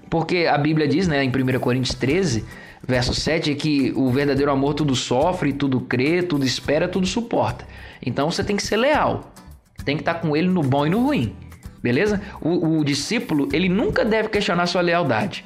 Porque 0.09 0.45
a 0.45 0.57
Bíblia 0.57 0.87
diz, 0.87 1.07
né, 1.07 1.23
em 1.23 1.29
1 1.29 1.59
Coríntios 1.59 1.95
13, 1.95 2.45
verso 2.85 3.13
7, 3.13 3.55
que 3.55 3.91
o 3.95 4.09
verdadeiro 4.09 4.51
amor 4.51 4.73
tudo 4.73 4.95
sofre, 4.95 5.53
tudo 5.53 5.81
crê, 5.81 6.21
tudo 6.23 6.45
espera, 6.45 6.87
tudo 6.87 7.05
suporta. 7.05 7.65
Então 8.05 8.29
você 8.29 8.43
tem 8.43 8.55
que 8.55 8.63
ser 8.63 8.77
leal. 8.77 9.33
Tem 9.83 9.95
que 9.95 10.01
estar 10.01 10.15
com 10.15 10.35
ele 10.35 10.47
no 10.47 10.61
bom 10.61 10.85
e 10.85 10.89
no 10.89 11.03
ruim. 11.03 11.35
Beleza? 11.81 12.21
O, 12.41 12.79
o 12.79 12.83
discípulo, 12.83 13.47
ele 13.53 13.69
nunca 13.69 14.03
deve 14.03 14.29
questionar 14.29 14.65
sua 14.65 14.81
lealdade. 14.81 15.45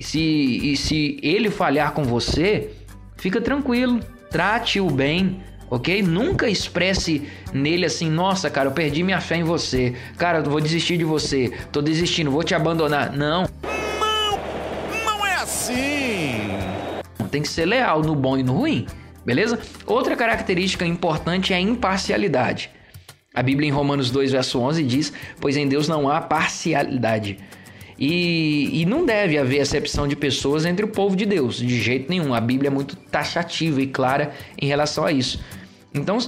Se, 0.00 0.20
e 0.20 0.76
se 0.76 1.18
ele 1.22 1.50
falhar 1.50 1.92
com 1.92 2.02
você, 2.04 2.70
fica 3.16 3.40
tranquilo, 3.40 4.00
trate-o 4.30 4.90
bem, 4.90 5.40
ok? 5.70 6.02
Nunca 6.02 6.48
expresse 6.48 7.22
nele 7.52 7.86
assim, 7.86 8.10
nossa, 8.10 8.50
cara, 8.50 8.68
eu 8.68 8.72
perdi 8.72 9.02
minha 9.02 9.20
fé 9.20 9.36
em 9.36 9.44
você. 9.44 9.94
Cara, 10.16 10.38
eu 10.38 10.50
vou 10.50 10.60
desistir 10.60 10.96
de 10.96 11.04
você. 11.04 11.52
Tô 11.70 11.80
desistindo, 11.80 12.30
vou 12.30 12.42
te 12.42 12.54
abandonar. 12.54 13.12
Não. 13.12 13.42
Não 13.42 13.73
Tem 17.34 17.42
que 17.42 17.48
ser 17.48 17.66
leal 17.66 18.00
no 18.00 18.14
bom 18.14 18.38
e 18.38 18.44
no 18.44 18.52
ruim, 18.52 18.86
beleza? 19.26 19.58
Outra 19.86 20.14
característica 20.14 20.86
importante 20.86 21.52
é 21.52 21.56
a 21.56 21.60
imparcialidade. 21.60 22.70
A 23.34 23.42
Bíblia 23.42 23.68
em 23.68 23.72
Romanos 23.72 24.08
2, 24.08 24.30
verso 24.30 24.60
11 24.60 24.84
diz: 24.84 25.12
Pois 25.40 25.56
em 25.56 25.66
Deus 25.66 25.88
não 25.88 26.08
há 26.08 26.20
parcialidade. 26.20 27.38
E, 27.98 28.70
e 28.80 28.86
não 28.86 29.04
deve 29.04 29.36
haver 29.36 29.60
acepção 29.62 30.06
de 30.06 30.14
pessoas 30.14 30.64
entre 30.64 30.84
o 30.84 30.88
povo 30.88 31.16
de 31.16 31.26
Deus, 31.26 31.56
de 31.56 31.80
jeito 31.80 32.08
nenhum. 32.08 32.32
A 32.32 32.40
Bíblia 32.40 32.68
é 32.68 32.70
muito 32.70 32.94
taxativa 32.94 33.82
e 33.82 33.88
clara 33.88 34.32
em 34.56 34.66
relação 34.66 35.04
a 35.04 35.10
isso. 35.10 35.42
Então, 35.92 36.18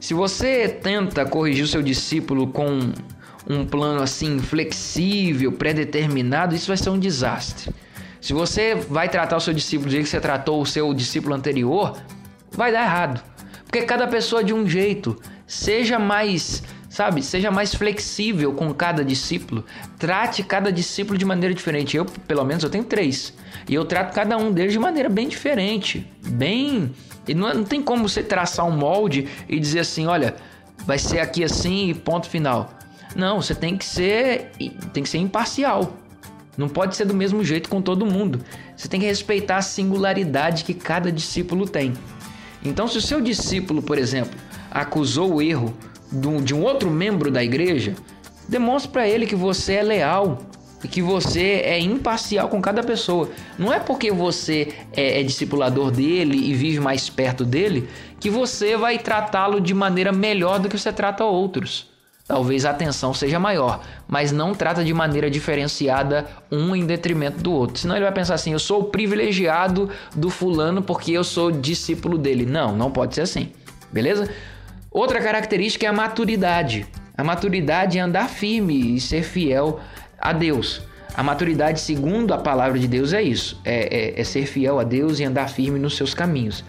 se 0.00 0.14
você 0.14 0.66
tenta 0.66 1.26
corrigir 1.26 1.64
o 1.64 1.68
seu 1.68 1.82
discípulo 1.82 2.46
com 2.46 2.90
um 3.46 3.66
plano 3.66 4.02
assim 4.02 4.38
flexível, 4.38 5.52
pré-determinado, 5.52 6.54
isso 6.54 6.68
vai 6.68 6.78
ser 6.78 6.88
um 6.88 6.98
desastre. 6.98 7.70
Se 8.24 8.32
você 8.32 8.74
vai 8.74 9.06
tratar 9.06 9.36
o 9.36 9.40
seu 9.40 9.52
discípulo 9.52 9.90
do 9.90 9.92
jeito 9.92 10.04
que 10.04 10.08
você 10.08 10.18
tratou 10.18 10.58
o 10.58 10.64
seu 10.64 10.94
discípulo 10.94 11.34
anterior, 11.34 11.94
vai 12.50 12.72
dar 12.72 12.82
errado. 12.82 13.22
Porque 13.66 13.82
cada 13.82 14.06
pessoa 14.06 14.40
é 14.40 14.44
de 14.44 14.54
um 14.54 14.66
jeito. 14.66 15.20
Seja 15.46 15.98
mais, 15.98 16.62
sabe, 16.88 17.22
seja 17.22 17.50
mais 17.50 17.74
flexível 17.74 18.54
com 18.54 18.72
cada 18.72 19.04
discípulo. 19.04 19.62
Trate 19.98 20.42
cada 20.42 20.72
discípulo 20.72 21.18
de 21.18 21.24
maneira 21.26 21.54
diferente. 21.54 21.98
Eu, 21.98 22.06
pelo 22.06 22.42
menos, 22.46 22.64
eu 22.64 22.70
tenho 22.70 22.84
três. 22.84 23.34
E 23.68 23.74
eu 23.74 23.84
trato 23.84 24.14
cada 24.14 24.38
um 24.38 24.50
deles 24.50 24.72
de 24.72 24.78
maneira 24.78 25.10
bem 25.10 25.28
diferente. 25.28 26.10
Bem. 26.26 26.94
E 27.28 27.34
não, 27.34 27.52
não 27.52 27.64
tem 27.64 27.82
como 27.82 28.08
você 28.08 28.22
traçar 28.22 28.66
um 28.66 28.74
molde 28.74 29.28
e 29.46 29.60
dizer 29.60 29.80
assim, 29.80 30.06
olha, 30.06 30.34
vai 30.86 30.98
ser 30.98 31.20
aqui 31.20 31.44
assim 31.44 31.90
e 31.90 31.94
ponto 31.94 32.26
final. 32.26 32.72
Não, 33.14 33.42
você 33.42 33.54
tem 33.54 33.76
que 33.76 33.84
ser. 33.84 34.50
tem 34.94 35.02
que 35.02 35.10
ser 35.10 35.18
imparcial. 35.18 35.94
Não 36.56 36.68
pode 36.68 36.96
ser 36.96 37.04
do 37.04 37.14
mesmo 37.14 37.44
jeito 37.44 37.68
com 37.68 37.82
todo 37.82 38.06
mundo. 38.06 38.40
Você 38.76 38.88
tem 38.88 39.00
que 39.00 39.06
respeitar 39.06 39.56
a 39.56 39.62
singularidade 39.62 40.64
que 40.64 40.74
cada 40.74 41.10
discípulo 41.10 41.68
tem. 41.68 41.92
Então, 42.64 42.88
se 42.88 42.98
o 42.98 43.02
seu 43.02 43.20
discípulo, 43.20 43.82
por 43.82 43.98
exemplo, 43.98 44.38
acusou 44.70 45.34
o 45.34 45.42
erro 45.42 45.74
de 46.10 46.54
um 46.54 46.62
outro 46.62 46.90
membro 46.90 47.30
da 47.30 47.42
igreja, 47.42 47.94
demonstre 48.48 48.90
para 48.90 49.08
ele 49.08 49.26
que 49.26 49.34
você 49.34 49.74
é 49.74 49.82
leal 49.82 50.38
e 50.82 50.88
que 50.88 51.00
você 51.00 51.62
é 51.64 51.78
imparcial 51.80 52.48
com 52.48 52.60
cada 52.60 52.82
pessoa. 52.82 53.30
Não 53.58 53.72
é 53.72 53.80
porque 53.80 54.12
você 54.12 54.68
é, 54.92 55.20
é 55.20 55.22
discipulador 55.22 55.90
dele 55.90 56.36
e 56.36 56.54
vive 56.54 56.78
mais 56.78 57.08
perto 57.08 57.44
dele 57.44 57.88
que 58.20 58.30
você 58.30 58.76
vai 58.76 58.98
tratá-lo 58.98 59.60
de 59.60 59.74
maneira 59.74 60.12
melhor 60.12 60.58
do 60.58 60.68
que 60.68 60.78
você 60.78 60.92
trata 60.92 61.24
outros. 61.24 61.93
Talvez 62.26 62.64
a 62.64 62.70
atenção 62.70 63.12
seja 63.12 63.38
maior, 63.38 63.82
mas 64.08 64.32
não 64.32 64.54
trata 64.54 64.82
de 64.82 64.94
maneira 64.94 65.30
diferenciada 65.30 66.26
um 66.50 66.74
em 66.74 66.86
detrimento 66.86 67.42
do 67.42 67.52
outro. 67.52 67.78
Senão 67.78 67.94
ele 67.96 68.04
vai 68.04 68.14
pensar 68.14 68.34
assim: 68.34 68.52
eu 68.52 68.58
sou 68.58 68.80
o 68.80 68.84
privilegiado 68.84 69.90
do 70.16 70.30
fulano 70.30 70.80
porque 70.80 71.12
eu 71.12 71.22
sou 71.22 71.50
discípulo 71.50 72.16
dele. 72.16 72.46
Não, 72.46 72.74
não 72.74 72.90
pode 72.90 73.14
ser 73.14 73.20
assim. 73.20 73.52
Beleza? 73.92 74.30
Outra 74.90 75.20
característica 75.20 75.84
é 75.84 75.88
a 75.88 75.92
maturidade. 75.92 76.86
A 77.16 77.22
maturidade 77.22 77.98
é 77.98 78.00
andar 78.00 78.28
firme 78.30 78.96
e 78.96 79.00
ser 79.00 79.22
fiel 79.22 79.80
a 80.18 80.32
Deus. 80.32 80.80
A 81.14 81.22
maturidade, 81.22 81.78
segundo 81.78 82.32
a 82.32 82.38
palavra 82.38 82.78
de 82.78 82.88
Deus, 82.88 83.12
é 83.12 83.22
isso: 83.22 83.60
é, 83.66 84.14
é- 84.14 84.20
é 84.20 84.24
ser 84.24 84.46
fiel 84.46 84.80
a 84.80 84.84
Deus 84.84 85.20
e 85.20 85.24
andar 85.24 85.50
firme 85.50 85.78
nos 85.78 85.94
seus 85.94 86.14
caminhos. 86.14 86.64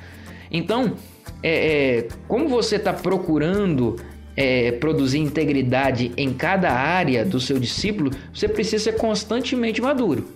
Então, 0.52 0.96
é, 1.42 2.00
é, 2.00 2.08
como 2.28 2.50
você 2.50 2.76
está 2.76 2.92
procurando 2.92 3.96
é, 4.36 4.72
produzir 4.74 5.20
integridade 5.20 6.12
em 6.18 6.34
cada 6.34 6.72
área 6.72 7.24
do 7.24 7.40
seu 7.40 7.60
discípulo, 7.60 8.12
você 8.34 8.48
precisa 8.48 8.84
ser 8.86 8.94
constantemente 8.94 9.82
maduro. 9.82 10.28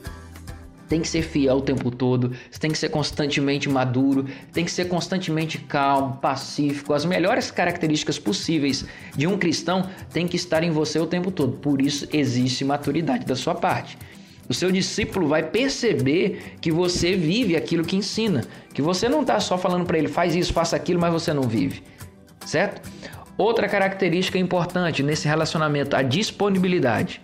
Tem 0.88 1.02
que 1.02 1.08
ser 1.08 1.22
fiel 1.22 1.58
o 1.58 1.62
tempo 1.62 1.92
todo, 1.92 2.32
você 2.50 2.60
tem 2.60 2.72
que 2.72 2.78
ser 2.78 2.90
constantemente 2.90 3.70
maduro, 3.70 4.26
tem 4.52 4.66
que 4.66 4.72
ser 4.72 4.86
constantemente 4.86 5.60
calmo, 5.60 6.18
pacífico. 6.18 6.94
As 6.94 7.06
melhores 7.06 7.52
características 7.52 8.18
possíveis 8.18 8.86
de 9.16 9.28
um 9.28 9.38
cristão 9.38 9.88
tem 10.12 10.28
que 10.28 10.36
estar 10.36 10.64
em 10.64 10.72
você 10.72 10.98
o 10.98 11.06
tempo 11.06 11.30
todo. 11.30 11.58
Por 11.58 11.80
isso 11.80 12.08
existe 12.12 12.66
maturidade 12.66 13.24
da 13.24 13.36
sua 13.36 13.54
parte. 13.54 14.00
O 14.50 14.54
seu 14.54 14.72
discípulo 14.72 15.28
vai 15.28 15.44
perceber 15.44 16.56
que 16.60 16.72
você 16.72 17.16
vive 17.16 17.56
aquilo 17.56 17.86
que 17.86 17.96
ensina, 17.96 18.44
que 18.74 18.82
você 18.82 19.08
não 19.08 19.22
está 19.22 19.40
só 19.40 19.60
falando 19.60 19.86
para 19.86 20.00
ele 20.00 20.08
faz 20.08 20.36
isso, 20.36 20.52
faça 20.52 20.76
aquilo, 20.76 21.00
mas 21.00 21.14
você 21.14 21.32
não 21.32 21.44
vive, 21.44 21.84
certo? 22.48 22.82
Outra 23.40 23.70
característica 23.70 24.38
importante 24.38 25.02
nesse 25.02 25.26
relacionamento, 25.26 25.96
a 25.96 26.02
disponibilidade. 26.02 27.22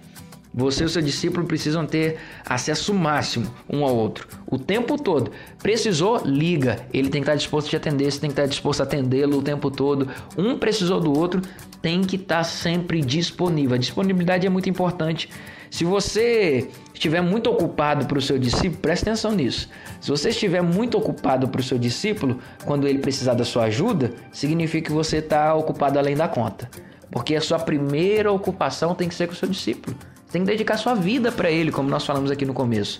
Você 0.57 0.83
e 0.83 0.85
o 0.85 0.89
seu 0.89 1.01
discípulo 1.01 1.45
precisam 1.45 1.85
ter 1.85 2.17
acesso 2.45 2.93
máximo 2.93 3.53
um 3.69 3.83
ao 3.83 3.93
outro, 3.93 4.25
o 4.47 4.57
tempo 4.57 4.97
todo. 4.97 5.29
Precisou, 5.61 6.21
liga. 6.23 6.79
Ele 6.93 7.09
tem 7.09 7.21
que 7.21 7.27
estar 7.27 7.35
disposto 7.35 7.67
a 7.67 7.69
te 7.71 7.75
atender, 7.75 8.09
você 8.09 8.21
tem 8.21 8.29
que 8.29 8.39
estar 8.39 8.47
disposto 8.47 8.79
a 8.79 8.83
atendê-lo 8.83 9.39
o 9.39 9.41
tempo 9.41 9.69
todo. 9.69 10.07
Um 10.37 10.57
precisou 10.57 11.01
do 11.01 11.11
outro, 11.11 11.41
tem 11.81 12.01
que 12.03 12.15
estar 12.15 12.45
sempre 12.45 13.01
disponível. 13.01 13.75
A 13.75 13.77
disponibilidade 13.77 14.47
é 14.47 14.49
muito 14.49 14.69
importante. 14.69 15.29
Se 15.69 15.83
você 15.83 16.69
estiver 16.93 17.19
muito 17.19 17.49
ocupado 17.49 18.05
para 18.05 18.17
o 18.17 18.21
seu 18.21 18.39
discípulo, 18.39 18.77
preste 18.77 19.03
atenção 19.03 19.33
nisso. 19.33 19.69
Se 19.99 20.09
você 20.09 20.29
estiver 20.29 20.61
muito 20.61 20.97
ocupado 20.97 21.49
para 21.49 21.59
o 21.59 21.63
seu 21.63 21.77
discípulo, 21.77 22.39
quando 22.63 22.87
ele 22.87 22.99
precisar 22.99 23.33
da 23.33 23.43
sua 23.43 23.65
ajuda, 23.65 24.13
significa 24.31 24.87
que 24.87 24.93
você 24.93 25.17
está 25.17 25.53
ocupado 25.53 25.99
além 25.99 26.15
da 26.15 26.29
conta. 26.29 26.69
Porque 27.11 27.35
a 27.35 27.41
sua 27.41 27.59
primeira 27.59 28.31
ocupação 28.31 28.95
tem 28.95 29.09
que 29.09 29.15
ser 29.15 29.27
com 29.27 29.33
o 29.33 29.35
seu 29.35 29.49
discípulo. 29.49 29.97
Tem 30.35 30.43
que 30.43 30.51
dedicar 30.51 30.75
sua 30.75 30.93
vida 30.93 31.31
para 31.31 31.49
ele, 31.49 31.71
como 31.71 31.89
nós 31.89 32.05
falamos 32.05 32.29
aqui 32.29 32.43
no 32.43 32.53
começo. 32.53 32.99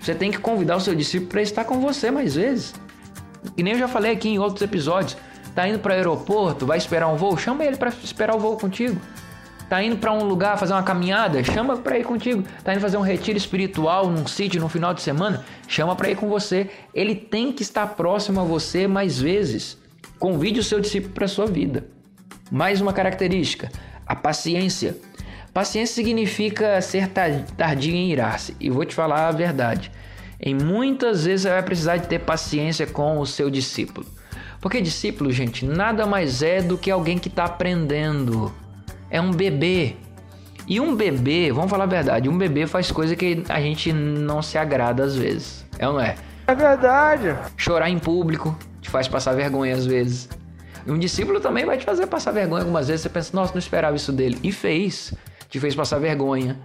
Você 0.00 0.14
tem 0.14 0.30
que 0.30 0.38
convidar 0.38 0.76
o 0.76 0.80
seu 0.80 0.94
discípulo 0.94 1.28
para 1.28 1.42
estar 1.42 1.64
com 1.64 1.80
você 1.80 2.08
mais 2.08 2.36
vezes. 2.36 2.72
E 3.56 3.64
nem 3.64 3.72
eu 3.72 3.80
já 3.80 3.88
falei 3.88 4.12
aqui 4.12 4.28
em 4.28 4.38
outros 4.38 4.62
episódios. 4.62 5.16
Tá 5.56 5.66
indo 5.66 5.80
para 5.80 5.90
o 5.90 5.96
aeroporto, 5.96 6.64
vai 6.64 6.78
esperar 6.78 7.08
um 7.08 7.16
voo, 7.16 7.36
chama 7.36 7.64
ele 7.64 7.76
para 7.76 7.88
esperar 7.88 8.36
o 8.36 8.38
voo 8.38 8.56
contigo. 8.56 8.96
Tá 9.68 9.82
indo 9.82 9.96
para 9.96 10.12
um 10.12 10.22
lugar 10.22 10.56
fazer 10.56 10.72
uma 10.72 10.84
caminhada, 10.84 11.42
chama 11.42 11.78
para 11.78 11.98
ir 11.98 12.04
contigo. 12.04 12.44
Tá 12.62 12.72
indo 12.72 12.80
fazer 12.80 12.96
um 12.96 13.02
retiro 13.02 13.36
espiritual 13.36 14.08
num 14.08 14.28
sítio 14.28 14.60
no 14.60 14.68
final 14.68 14.94
de 14.94 15.02
semana, 15.02 15.44
chama 15.66 15.96
para 15.96 16.10
ir 16.10 16.14
com 16.14 16.28
você. 16.28 16.70
Ele 16.94 17.16
tem 17.16 17.50
que 17.50 17.64
estar 17.64 17.88
próximo 17.96 18.40
a 18.40 18.44
você 18.44 18.86
mais 18.86 19.20
vezes. 19.20 19.76
Convide 20.16 20.60
o 20.60 20.62
seu 20.62 20.78
discípulo 20.78 21.12
para 21.12 21.26
sua 21.26 21.46
vida. 21.46 21.88
Mais 22.52 22.80
uma 22.80 22.92
característica, 22.92 23.68
a 24.06 24.14
paciência. 24.14 25.07
Paciência 25.58 25.92
significa 25.96 26.80
ser 26.80 27.08
ta- 27.08 27.42
tardio 27.56 27.92
em 27.92 28.12
irar-se. 28.12 28.54
E 28.60 28.70
vou 28.70 28.84
te 28.84 28.94
falar 28.94 29.26
a 29.26 29.32
verdade. 29.32 29.90
Em 30.40 30.54
muitas 30.54 31.24
vezes 31.24 31.42
você 31.42 31.48
vai 31.48 31.62
precisar 31.64 31.96
de 31.96 32.06
ter 32.06 32.20
paciência 32.20 32.86
com 32.86 33.18
o 33.18 33.26
seu 33.26 33.50
discípulo. 33.50 34.06
Porque 34.60 34.80
discípulo, 34.80 35.32
gente, 35.32 35.66
nada 35.66 36.06
mais 36.06 36.42
é 36.44 36.62
do 36.62 36.78
que 36.78 36.92
alguém 36.92 37.18
que 37.18 37.26
está 37.26 37.46
aprendendo. 37.46 38.54
É 39.10 39.20
um 39.20 39.32
bebê. 39.32 39.96
E 40.64 40.78
um 40.78 40.94
bebê, 40.94 41.50
vamos 41.50 41.68
falar 41.70 41.84
a 41.84 41.88
verdade, 41.88 42.28
um 42.28 42.38
bebê 42.38 42.64
faz 42.68 42.92
coisa 42.92 43.16
que 43.16 43.42
a 43.48 43.60
gente 43.60 43.92
não 43.92 44.40
se 44.40 44.56
agrada 44.58 45.02
às 45.02 45.16
vezes. 45.16 45.66
É 45.76 45.88
ou 45.88 45.94
não 45.94 46.00
é? 46.00 46.14
É 46.46 46.54
verdade. 46.54 47.34
Chorar 47.56 47.90
em 47.90 47.98
público 47.98 48.56
te 48.80 48.88
faz 48.88 49.08
passar 49.08 49.34
vergonha 49.34 49.74
às 49.74 49.84
vezes. 49.84 50.28
E 50.86 50.90
um 50.92 50.98
discípulo 51.00 51.40
também 51.40 51.64
vai 51.64 51.76
te 51.76 51.84
fazer 51.84 52.06
passar 52.06 52.30
vergonha 52.30 52.62
algumas 52.62 52.86
vezes. 52.86 53.00
Você 53.02 53.08
pensa, 53.08 53.30
nossa, 53.34 53.52
não 53.54 53.58
esperava 53.58 53.96
isso 53.96 54.12
dele. 54.12 54.38
E 54.44 54.52
fez. 54.52 55.12
Te 55.48 55.58
fez 55.58 55.74
passar 55.74 55.98
vergonha. 55.98 56.58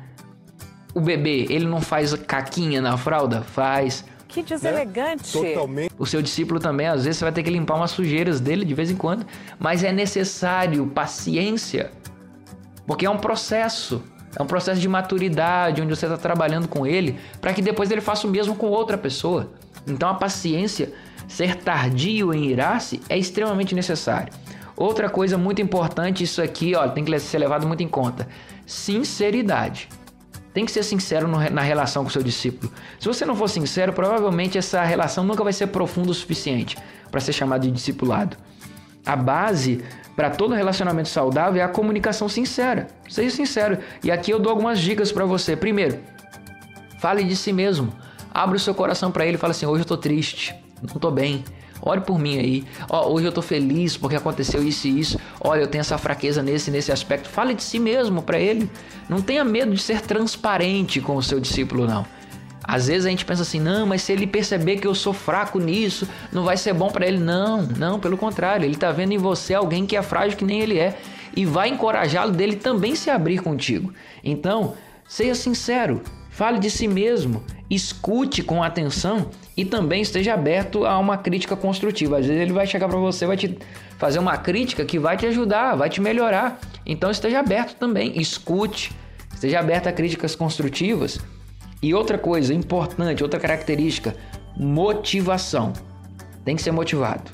O 0.94 1.00
bebê, 1.00 1.48
ele 1.50 1.66
não 1.66 1.82
faz 1.82 2.14
caquinha 2.14 2.82
na 2.82 2.98
fralda? 2.98 3.42
Faz. 3.42 4.06
Que 4.28 4.44
deselegante. 4.44 5.32
Totalmente. 5.32 5.94
O 5.98 6.06
seu 6.06 6.22
discípulo 6.22 6.60
também, 6.60 6.88
às 6.88 7.06
vezes, 7.06 7.18
você 7.18 7.26
vai 7.26 7.32
ter 7.32 7.44
que 7.44 7.50
limpar 7.50 7.76
umas 7.76 7.92
sujeiras 7.92 8.40
dele 8.40 8.66
de 8.66 8.74
vez 8.74 8.92
em 8.92 8.96
quando. 8.96 9.26
Mas 9.60 9.84
é 9.84 9.92
necessário 9.92 10.86
paciência. 10.88 11.92
Porque 12.86 13.06
é 13.06 13.10
um 13.10 13.18
processo. 13.18 14.04
É 14.36 14.42
um 14.42 14.48
processo 14.48 14.82
de 14.82 14.90
maturidade, 14.90 15.82
onde 15.82 15.96
você 15.96 16.06
está 16.06 16.18
trabalhando 16.18 16.68
com 16.68 16.86
ele, 16.88 17.20
para 17.40 17.54
que 17.54 17.62
depois 17.62 17.92
ele 17.92 18.02
faça 18.02 18.26
o 18.28 18.30
mesmo 18.30 18.56
com 18.56 18.68
outra 18.68 18.98
pessoa. 18.98 19.52
Então 19.86 20.10
a 20.10 20.16
paciência, 20.16 20.92
ser 21.28 21.58
tardio 21.58 22.34
em 22.34 22.46
irar-se, 22.46 23.00
é 23.08 23.18
extremamente 23.18 23.76
necessário. 23.76 24.34
Outra 24.76 25.10
coisa 25.10 25.38
muito 25.38 25.62
importante, 25.62 26.24
isso 26.24 26.42
aqui 26.42 26.76
ó, 26.76 26.88
tem 26.88 27.04
que 27.04 27.20
ser 27.20 27.38
levado 27.38 27.68
muito 27.68 27.84
em 27.84 27.88
conta: 27.88 28.28
sinceridade. 28.66 29.88
Tem 30.54 30.66
que 30.66 30.72
ser 30.72 30.84
sincero 30.84 31.28
no, 31.28 31.38
na 31.50 31.62
relação 31.62 32.04
com 32.04 32.10
o 32.10 32.12
seu 32.12 32.22
discípulo. 32.22 32.72
Se 33.00 33.08
você 33.08 33.26
não 33.26 33.36
for 33.36 33.50
sincero, 33.50 33.92
provavelmente 33.92 34.58
essa 34.58 34.84
relação 34.84 35.24
nunca 35.24 35.44
vai 35.44 35.52
ser 35.54 35.68
profunda 35.68 36.12
o 36.12 36.14
suficiente 36.14 36.78
para 37.10 37.20
ser 37.20 37.34
chamado 37.34 37.62
de 37.62 37.72
discipulado. 37.72 38.38
A 39.06 39.16
base 39.16 39.84
para 40.16 40.30
todo 40.30 40.54
relacionamento 40.54 41.10
saudável 41.10 41.60
é 41.60 41.66
a 41.66 41.68
comunicação 41.68 42.30
sincera. 42.30 42.88
Seja 43.10 43.36
sincero. 43.36 43.80
E 44.04 44.12
aqui 44.12 44.32
eu 44.32 44.40
dou 44.40 44.52
algumas 44.52 44.80
dicas 44.80 45.12
para 45.12 45.26
você. 45.26 45.56
Primeiro, 45.56 46.00
fale 47.00 47.24
de 47.24 47.36
si 47.36 47.52
mesmo. 47.52 47.92
Abra 48.32 48.56
o 48.56 48.60
seu 48.60 48.76
coração 48.76 49.12
para 49.12 49.26
ele 49.26 49.36
e 49.36 49.40
fala 49.40 49.52
assim: 49.52 49.66
"Hoje 49.66 49.82
eu 49.82 49.88
tô 49.88 49.98
triste, 49.98 50.56
não 50.82 51.00
tô 51.00 51.10
bem. 51.10 51.44
Ore 51.86 52.02
por 52.02 52.18
mim 52.18 52.40
aí. 52.40 52.64
Ó, 52.90 53.12
hoje 53.12 53.26
eu 53.26 53.32
tô 53.32 53.42
feliz 53.42 53.98
porque 53.98 54.16
aconteceu 54.16 54.64
isso 54.64 54.88
e 54.88 55.00
isso. 55.00 55.20
Olha, 55.40 55.62
eu 55.62 55.68
tenho 55.68 55.82
essa 55.82 55.98
fraqueza 55.98 56.42
nesse 56.42 56.72
nesse 56.72 56.92
aspecto. 56.92 57.28
Fale 57.28 57.54
de 57.54 57.62
si 57.62 57.78
mesmo 57.78 58.22
para 58.22 58.40
ele. 58.40 58.70
Não 59.10 59.22
tenha 59.22 59.44
medo 59.44 59.74
de 59.74 59.82
ser 59.82 60.00
transparente 60.00 61.02
com 61.02 61.18
o 61.18 61.22
seu 61.22 61.40
discípulo 61.40 61.86
não. 61.86 62.06
Às 62.64 62.88
vezes 62.88 63.06
a 63.06 63.10
gente 63.10 63.26
pensa 63.26 63.42
assim, 63.42 63.60
não, 63.60 63.86
mas 63.86 64.04
se 64.04 64.14
ele 64.14 64.26
perceber 64.26 64.78
que 64.78 64.88
eu 64.88 64.96
sou 64.96 65.12
fraco 65.12 65.60
nisso, 65.60 66.08
não 66.32 66.44
vai 66.44 66.56
ser 66.56 66.74
bom 66.74 66.90
para 66.90 67.06
ele. 67.06 67.18
Não, 67.18 67.62
não, 67.64 68.00
pelo 68.00 68.18
contrário, 68.18 68.66
ele 68.66 68.78
tá 68.78 68.90
vendo 68.90 69.12
em 69.12 69.18
você 69.18 69.54
alguém 69.54 69.86
que 69.86 69.98
é 69.98 70.02
frágil 70.02 70.38
que 70.38 70.46
nem 70.46 70.62
ele 70.62 70.80
é 70.80 70.98
e 71.36 71.46
vai 71.46 71.68
encorajá-lo 71.68 72.32
dele 72.32 72.56
também 72.56 72.96
se 72.96 73.10
abrir 73.10 73.40
contigo. 73.40 73.94
Então, 74.24 74.76
seja 75.06 75.36
sincero, 75.36 76.02
fale 76.34 76.58
de 76.58 76.70
si 76.70 76.88
mesmo, 76.88 77.44
escute 77.70 78.42
com 78.42 78.64
atenção 78.64 79.30
e 79.56 79.64
também 79.64 80.02
esteja 80.02 80.34
aberto 80.34 80.84
a 80.84 80.98
uma 80.98 81.16
crítica 81.16 81.56
construtiva. 81.56 82.18
Às 82.18 82.26
vezes 82.26 82.42
ele 82.42 82.52
vai 82.52 82.66
chegar 82.66 82.90
para 82.90 82.98
você, 82.98 83.28
vai 83.28 83.38
te 83.38 83.56
fazer 84.00 84.18
uma 84.18 84.36
crítica 84.36 84.84
que 84.84 84.98
vai 84.98 85.16
te 85.16 85.28
ajudar, 85.28 85.76
vai 85.76 85.92
te 85.92 86.02
melhorar. 86.02 86.60
Então 86.88 87.12
esteja 87.12 87.40
aberto 87.40 87.76
também, 87.76 88.20
escute, 88.20 88.92
esteja 89.32 89.60
aberto 89.60 89.88
a 89.88 89.92
críticas 89.92 90.36
construtivas. 90.36 91.20
E 91.84 91.94
outra 91.94 92.18
coisa 92.18 92.52
importante, 92.52 93.22
outra 93.22 93.40
característica, 93.40 94.16
motivação. 94.58 95.72
Tem 96.44 96.56
que 96.56 96.64
ser 96.64 96.72
motivado. 96.72 97.30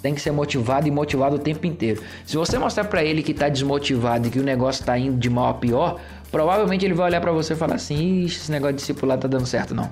Tem 0.00 0.14
que 0.14 0.20
ser 0.20 0.30
motivado 0.30 0.86
e 0.86 0.92
motivado 0.92 1.36
o 1.36 1.38
tempo 1.40 1.66
inteiro. 1.66 2.02
Se 2.24 2.36
você 2.36 2.56
mostrar 2.56 2.84
para 2.84 3.02
ele 3.02 3.20
que 3.20 3.34
tá 3.34 3.48
desmotivado 3.48 4.28
e 4.28 4.30
que 4.30 4.38
o 4.38 4.44
negócio 4.44 4.84
tá 4.84 4.96
indo 4.96 5.16
de 5.16 5.28
mal 5.28 5.48
a 5.48 5.54
pior, 5.54 5.98
provavelmente 6.34 6.84
ele 6.84 6.94
vai 6.94 7.06
olhar 7.06 7.20
para 7.20 7.30
você 7.30 7.52
e 7.52 7.56
falar 7.56 7.76
assim: 7.76 8.24
esse 8.24 8.50
negócio 8.50 8.74
de 8.74 8.80
discipulado 8.80 9.22
tá 9.22 9.28
dando 9.28 9.46
certo, 9.46 9.72
não. 9.72 9.88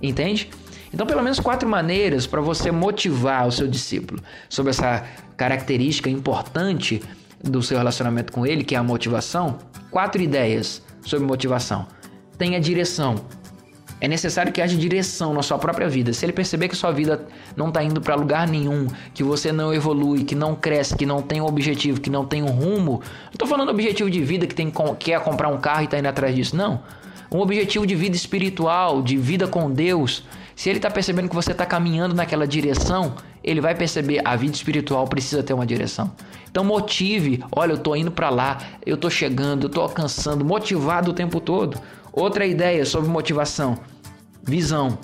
Entende? 0.00 0.48
Então, 0.92 1.06
pelo 1.06 1.22
menos 1.22 1.38
quatro 1.38 1.68
maneiras 1.68 2.26
para 2.26 2.40
você 2.40 2.70
motivar 2.70 3.46
o 3.46 3.52
seu 3.52 3.68
discípulo 3.68 4.18
sobre 4.48 4.70
essa 4.70 5.04
característica 5.36 6.08
importante 6.08 7.02
do 7.44 7.62
seu 7.62 7.76
relacionamento 7.76 8.32
com 8.32 8.46
ele, 8.46 8.64
que 8.64 8.74
é 8.74 8.78
a 8.78 8.82
motivação. 8.82 9.58
Quatro 9.90 10.22
ideias 10.22 10.82
sobre 11.04 11.26
motivação. 11.26 11.86
Tenha 12.38 12.58
direção. 12.58 13.16
É 13.98 14.06
necessário 14.06 14.52
que 14.52 14.60
haja 14.60 14.76
direção 14.76 15.32
na 15.32 15.42
sua 15.42 15.58
própria 15.58 15.88
vida. 15.88 16.12
Se 16.12 16.24
ele 16.24 16.32
perceber 16.32 16.68
que 16.68 16.76
sua 16.76 16.92
vida 16.92 17.26
não 17.56 17.68
está 17.68 17.82
indo 17.82 18.00
para 18.00 18.14
lugar 18.14 18.46
nenhum, 18.46 18.86
que 19.14 19.22
você 19.22 19.50
não 19.50 19.72
evolui, 19.72 20.24
que 20.24 20.34
não 20.34 20.54
cresce, 20.54 20.94
que 20.94 21.06
não 21.06 21.22
tem 21.22 21.40
um 21.40 21.46
objetivo, 21.46 22.00
que 22.00 22.10
não 22.10 22.24
tem 22.24 22.42
um 22.42 22.50
rumo, 22.50 23.00
não 23.24 23.32
estou 23.32 23.48
falando 23.48 23.70
objetivo 23.70 24.10
de 24.10 24.22
vida 24.22 24.46
que 24.46 24.54
tem 24.54 24.70
quer 24.98 25.20
comprar 25.20 25.48
um 25.48 25.58
carro 25.58 25.82
e 25.82 25.84
está 25.84 25.98
indo 25.98 26.08
atrás 26.08 26.34
disso, 26.34 26.54
não. 26.54 26.82
Um 27.32 27.40
objetivo 27.40 27.86
de 27.86 27.94
vida 27.94 28.14
espiritual, 28.14 29.02
de 29.02 29.16
vida 29.16 29.48
com 29.48 29.70
Deus. 29.70 30.24
Se 30.54 30.68
ele 30.68 30.78
está 30.78 30.90
percebendo 30.90 31.28
que 31.28 31.34
você 31.34 31.52
está 31.52 31.66
caminhando 31.66 32.14
naquela 32.14 32.46
direção, 32.46 33.14
ele 33.42 33.60
vai 33.60 33.74
perceber 33.74 34.20
a 34.24 34.36
vida 34.36 34.54
espiritual 34.54 35.06
precisa 35.06 35.42
ter 35.42 35.52
uma 35.52 35.66
direção. 35.66 36.12
Então 36.50 36.64
motive, 36.64 37.44
olha, 37.52 37.72
eu 37.72 37.76
estou 37.76 37.96
indo 37.96 38.10
para 38.10 38.30
lá, 38.30 38.58
eu 38.84 38.94
estou 38.94 39.10
chegando, 39.10 39.64
eu 39.64 39.66
estou 39.68 39.82
alcançando, 39.82 40.44
motivado 40.44 41.10
o 41.10 41.14
tempo 41.14 41.40
todo. 41.40 41.78
Outra 42.16 42.46
ideia 42.46 42.86
sobre 42.86 43.10
motivação: 43.10 43.78
visão. 44.42 44.98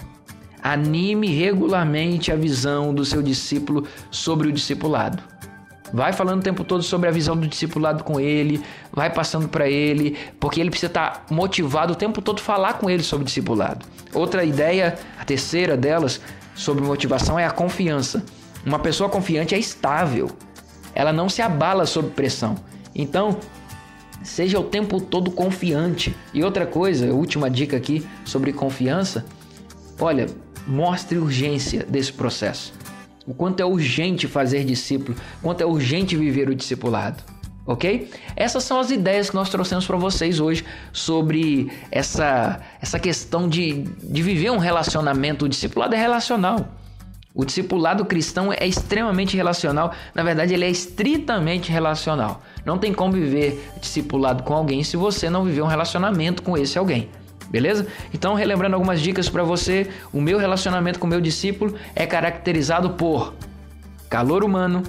Anime 0.63 1.29
regularmente 1.29 2.33
a 2.33 2.37
visão 2.37 2.95
do 2.95 3.05
seu 3.05 3.21
discípulo 3.21 3.87
sobre 4.11 4.49
o 4.49 4.53
discipulado. 4.53 5.23
Vai 5.93 6.15
falando 6.15 6.41
o 6.41 6.43
tempo 6.43 6.65
todo 6.65 6.83
sobre 6.83 7.09
a 7.09 7.13
visão 7.13 7.37
do 7.37 7.47
discipulado 7.47 8.03
com 8.03 8.19
ele, 8.19 8.63
vai 8.91 9.13
passando 9.13 9.47
para 9.47 9.69
ele, 9.69 10.17
porque 10.41 10.59
ele 10.59 10.71
precisa 10.71 10.89
estar 10.89 11.11
tá 11.11 11.35
motivado 11.35 11.93
o 11.93 11.97
tempo 11.97 12.23
todo 12.23 12.41
falar 12.41 12.75
com 12.75 12.89
ele 12.89 13.03
sobre 13.03 13.25
o 13.25 13.27
discipulado. 13.27 13.85
Outra 14.15 14.43
ideia, 14.43 14.99
a 15.19 15.25
terceira 15.25 15.77
delas, 15.77 16.19
sobre 16.55 16.83
motivação 16.83 17.39
é 17.39 17.45
a 17.45 17.51
confiança. 17.51 18.25
Uma 18.65 18.79
pessoa 18.79 19.11
confiante 19.11 19.55
é 19.55 19.59
estável. 19.59 20.31
Ela 20.95 21.13
não 21.13 21.29
se 21.29 21.43
abala 21.43 21.85
sob 21.85 22.09
pressão. 22.11 22.55
Então, 22.95 23.37
Seja 24.23 24.59
o 24.59 24.65
tempo 24.65 25.01
todo 25.01 25.31
confiante. 25.31 26.15
E 26.33 26.43
outra 26.43 26.67
coisa, 26.67 27.13
última 27.13 27.51
dica 27.51 27.77
aqui 27.77 28.07
sobre 28.25 28.53
confiança: 28.53 29.25
olha, 30.01 30.27
mostre 30.67 31.19
urgência 31.19 31.85
desse 31.85 32.13
processo. 32.13 32.73
O 33.27 33.35
quanto 33.35 33.61
é 33.61 33.65
urgente 33.65 34.27
fazer 34.27 34.65
discípulo, 34.65 35.17
quanto 35.41 35.61
é 35.61 35.67
urgente 35.67 36.17
viver 36.17 36.49
o 36.49 36.55
discipulado. 36.55 37.23
Ok? 37.65 38.11
Essas 38.35 38.65
são 38.65 38.81
as 38.81 38.91
ideias 38.91 39.31
que 39.31 39.37
nós 39.37 39.49
trouxemos 39.49 39.87
para 39.87 39.97
vocês 39.97 40.41
hoje 40.41 40.65
sobre 40.93 41.71
essa, 41.93 42.61
essa 42.81 42.99
questão 42.99 43.49
de, 43.49 43.85
de 44.03 44.21
viver 44.21 44.51
um 44.51 44.59
relacionamento. 44.59 45.45
O 45.45 45.49
discipulado 45.49 45.95
é 45.95 45.99
relacional. 45.99 46.69
O 47.35 47.45
discipulado 47.47 48.05
cristão 48.05 48.53
é 48.53 48.67
extremamente 48.67 49.37
relacional, 49.37 49.93
na 50.15 50.23
verdade, 50.23 50.53
ele 50.53 50.67
é 50.67 50.71
estritamente 50.71 51.73
relacional. 51.73 52.43
Não 52.65 52.77
tem 52.77 52.93
como 52.93 53.15
viver 53.15 53.71
discipulado 53.81 54.43
com 54.43 54.53
alguém 54.53 54.83
se 54.83 54.97
você 54.97 55.31
não 55.31 55.45
viver 55.45 55.63
um 55.63 55.67
relacionamento 55.67 56.43
com 56.43 56.57
esse 56.57 56.79
alguém. 56.79 57.09
Beleza? 57.51 57.87
Então, 58.13 58.35
relembrando 58.35 58.75
algumas 58.75 59.01
dicas 59.01 59.29
para 59.29 59.43
você, 59.43 59.91
o 60.13 60.21
meu 60.21 60.39
relacionamento 60.39 60.99
com 60.99 61.07
o 61.07 61.11
meu 61.11 61.21
discípulo 61.21 61.75
é 61.95 62.07
caracterizado 62.07 62.91
por 62.91 63.35
calor 64.11 64.45
humano, 64.45 64.83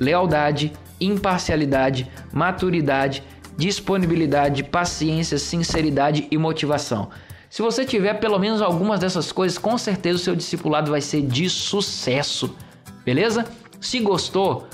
lealdade, 0.00 0.72
imparcialidade, 1.00 2.10
maturidade, 2.32 3.22
disponibilidade, 3.56 4.64
paciência, 4.64 5.38
sinceridade 5.38 6.26
e 6.30 6.38
motivação. 6.38 7.10
Se 7.52 7.60
você 7.60 7.84
tiver 7.84 8.14
pelo 8.14 8.38
menos 8.38 8.62
algumas 8.62 8.98
dessas 8.98 9.30
coisas, 9.30 9.58
com 9.58 9.76
certeza 9.76 10.16
o 10.16 10.18
seu 10.18 10.34
discipulado 10.34 10.90
vai 10.90 11.02
ser 11.02 11.20
de 11.20 11.50
sucesso. 11.50 12.56
Beleza? 13.04 13.44
Se 13.78 14.00
gostou, 14.00 14.66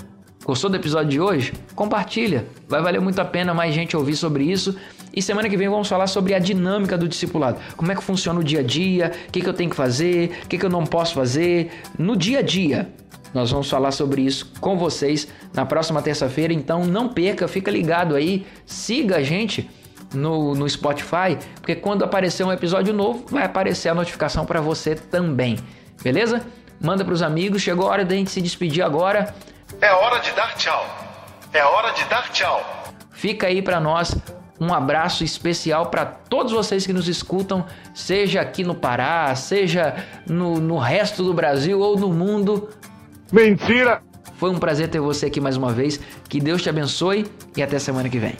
gostou 0.45 0.71
do 0.71 0.77
episódio 0.77 1.11
de 1.11 1.21
hoje, 1.21 1.53
compartilha. 1.75 2.47
Vai 2.69 2.81
valer 2.81 3.01
muito 3.01 3.19
a 3.19 3.25
pena 3.25 3.53
mais 3.53 3.75
gente 3.75 3.97
ouvir 3.97 4.15
sobre 4.15 4.45
isso. 4.45 4.77
E 5.13 5.21
semana 5.21 5.49
que 5.49 5.57
vem 5.57 5.69
vamos 5.69 5.89
falar 5.89 6.07
sobre 6.07 6.35
a 6.35 6.39
dinâmica 6.39 6.97
do 6.97 7.09
discipulado. 7.09 7.59
Como 7.77 7.91
é 7.91 7.97
que 7.97 8.03
funciona 8.03 8.39
o 8.39 8.45
dia 8.45 8.61
a 8.61 8.63
dia, 8.63 9.11
o 9.27 9.33
que, 9.33 9.41
que 9.41 9.49
eu 9.49 9.55
tenho 9.55 9.71
que 9.71 9.75
fazer, 9.75 10.39
o 10.45 10.47
que, 10.47 10.57
que 10.57 10.65
eu 10.65 10.71
não 10.71 10.87
posso 10.87 11.15
fazer. 11.15 11.73
No 11.99 12.15
dia 12.15 12.39
a 12.39 12.43
dia, 12.43 12.89
nós 13.35 13.51
vamos 13.51 13.69
falar 13.69 13.91
sobre 13.91 14.23
isso 14.23 14.53
com 14.61 14.79
vocês 14.79 15.27
na 15.53 15.67
próxima 15.67 16.01
terça-feira. 16.01 16.53
Então 16.53 16.87
não 16.87 17.09
perca, 17.09 17.49
fica 17.49 17.73
ligado 17.73 18.15
aí, 18.15 18.47
siga 18.65 19.17
a 19.17 19.23
gente 19.25 19.69
no, 20.13 20.55
no 20.55 20.69
Spotify, 20.69 21.37
porque 21.57 21.75
quando 21.75 22.05
aparecer 22.05 22.45
um 22.45 22.53
episódio 22.53 22.95
novo, 22.95 23.27
vai 23.29 23.45
aparecer 23.45 23.89
a 23.89 23.95
notificação 23.95 24.45
para 24.47 24.61
você 24.61 24.95
também. 24.95 25.59
Beleza? 26.03 26.45
Manda 26.81 27.05
para 27.05 27.15
os 27.15 27.23
amigos. 27.23 27.63
Chegou 27.63 27.87
a 27.89 27.91
hora 27.91 28.05
da 28.05 28.15
gente 28.15 28.31
se 28.31 28.41
despedir 28.41 28.83
agora. 28.83 29.35
É 29.81 29.93
hora 29.93 30.19
de 30.21 30.31
dar 30.33 30.55
tchau. 30.55 30.87
É 31.53 31.65
hora 31.65 31.93
de 31.93 32.05
dar 32.05 32.31
tchau. 32.31 32.63
Fica 33.11 33.49
aí 33.49 33.61
para 33.61 33.81
nós 33.81 34.15
Um 34.61 34.75
abraço 34.75 35.23
especial 35.23 35.87
para 35.87 36.05
todos 36.05 36.53
vocês 36.53 36.85
que 36.85 36.93
nos 36.93 37.07
escutam, 37.07 37.65
seja 37.95 38.41
aqui 38.41 38.65
no 38.65 38.75
Pará, 38.75 39.33
seja 39.37 40.05
no, 40.27 40.59
no 40.59 40.79
resto 40.79 41.23
do 41.23 41.33
Brasil 41.33 41.79
ou 41.79 41.97
no 41.97 42.13
mundo. 42.13 42.69
Mentira! 43.31 44.03
Foi 44.37 44.51
um 44.51 44.59
prazer 44.59 44.89
ter 44.89 45.01
você 45.01 45.27
aqui 45.27 45.41
mais 45.41 45.57
uma 45.57 45.73
vez. 45.73 46.01
Que 46.29 46.41
Deus 46.41 46.63
te 46.63 46.69
abençoe 46.69 47.31
e 47.57 47.63
até 47.63 47.79
semana 47.79 48.09
que 48.09 48.19
vem. 48.19 48.37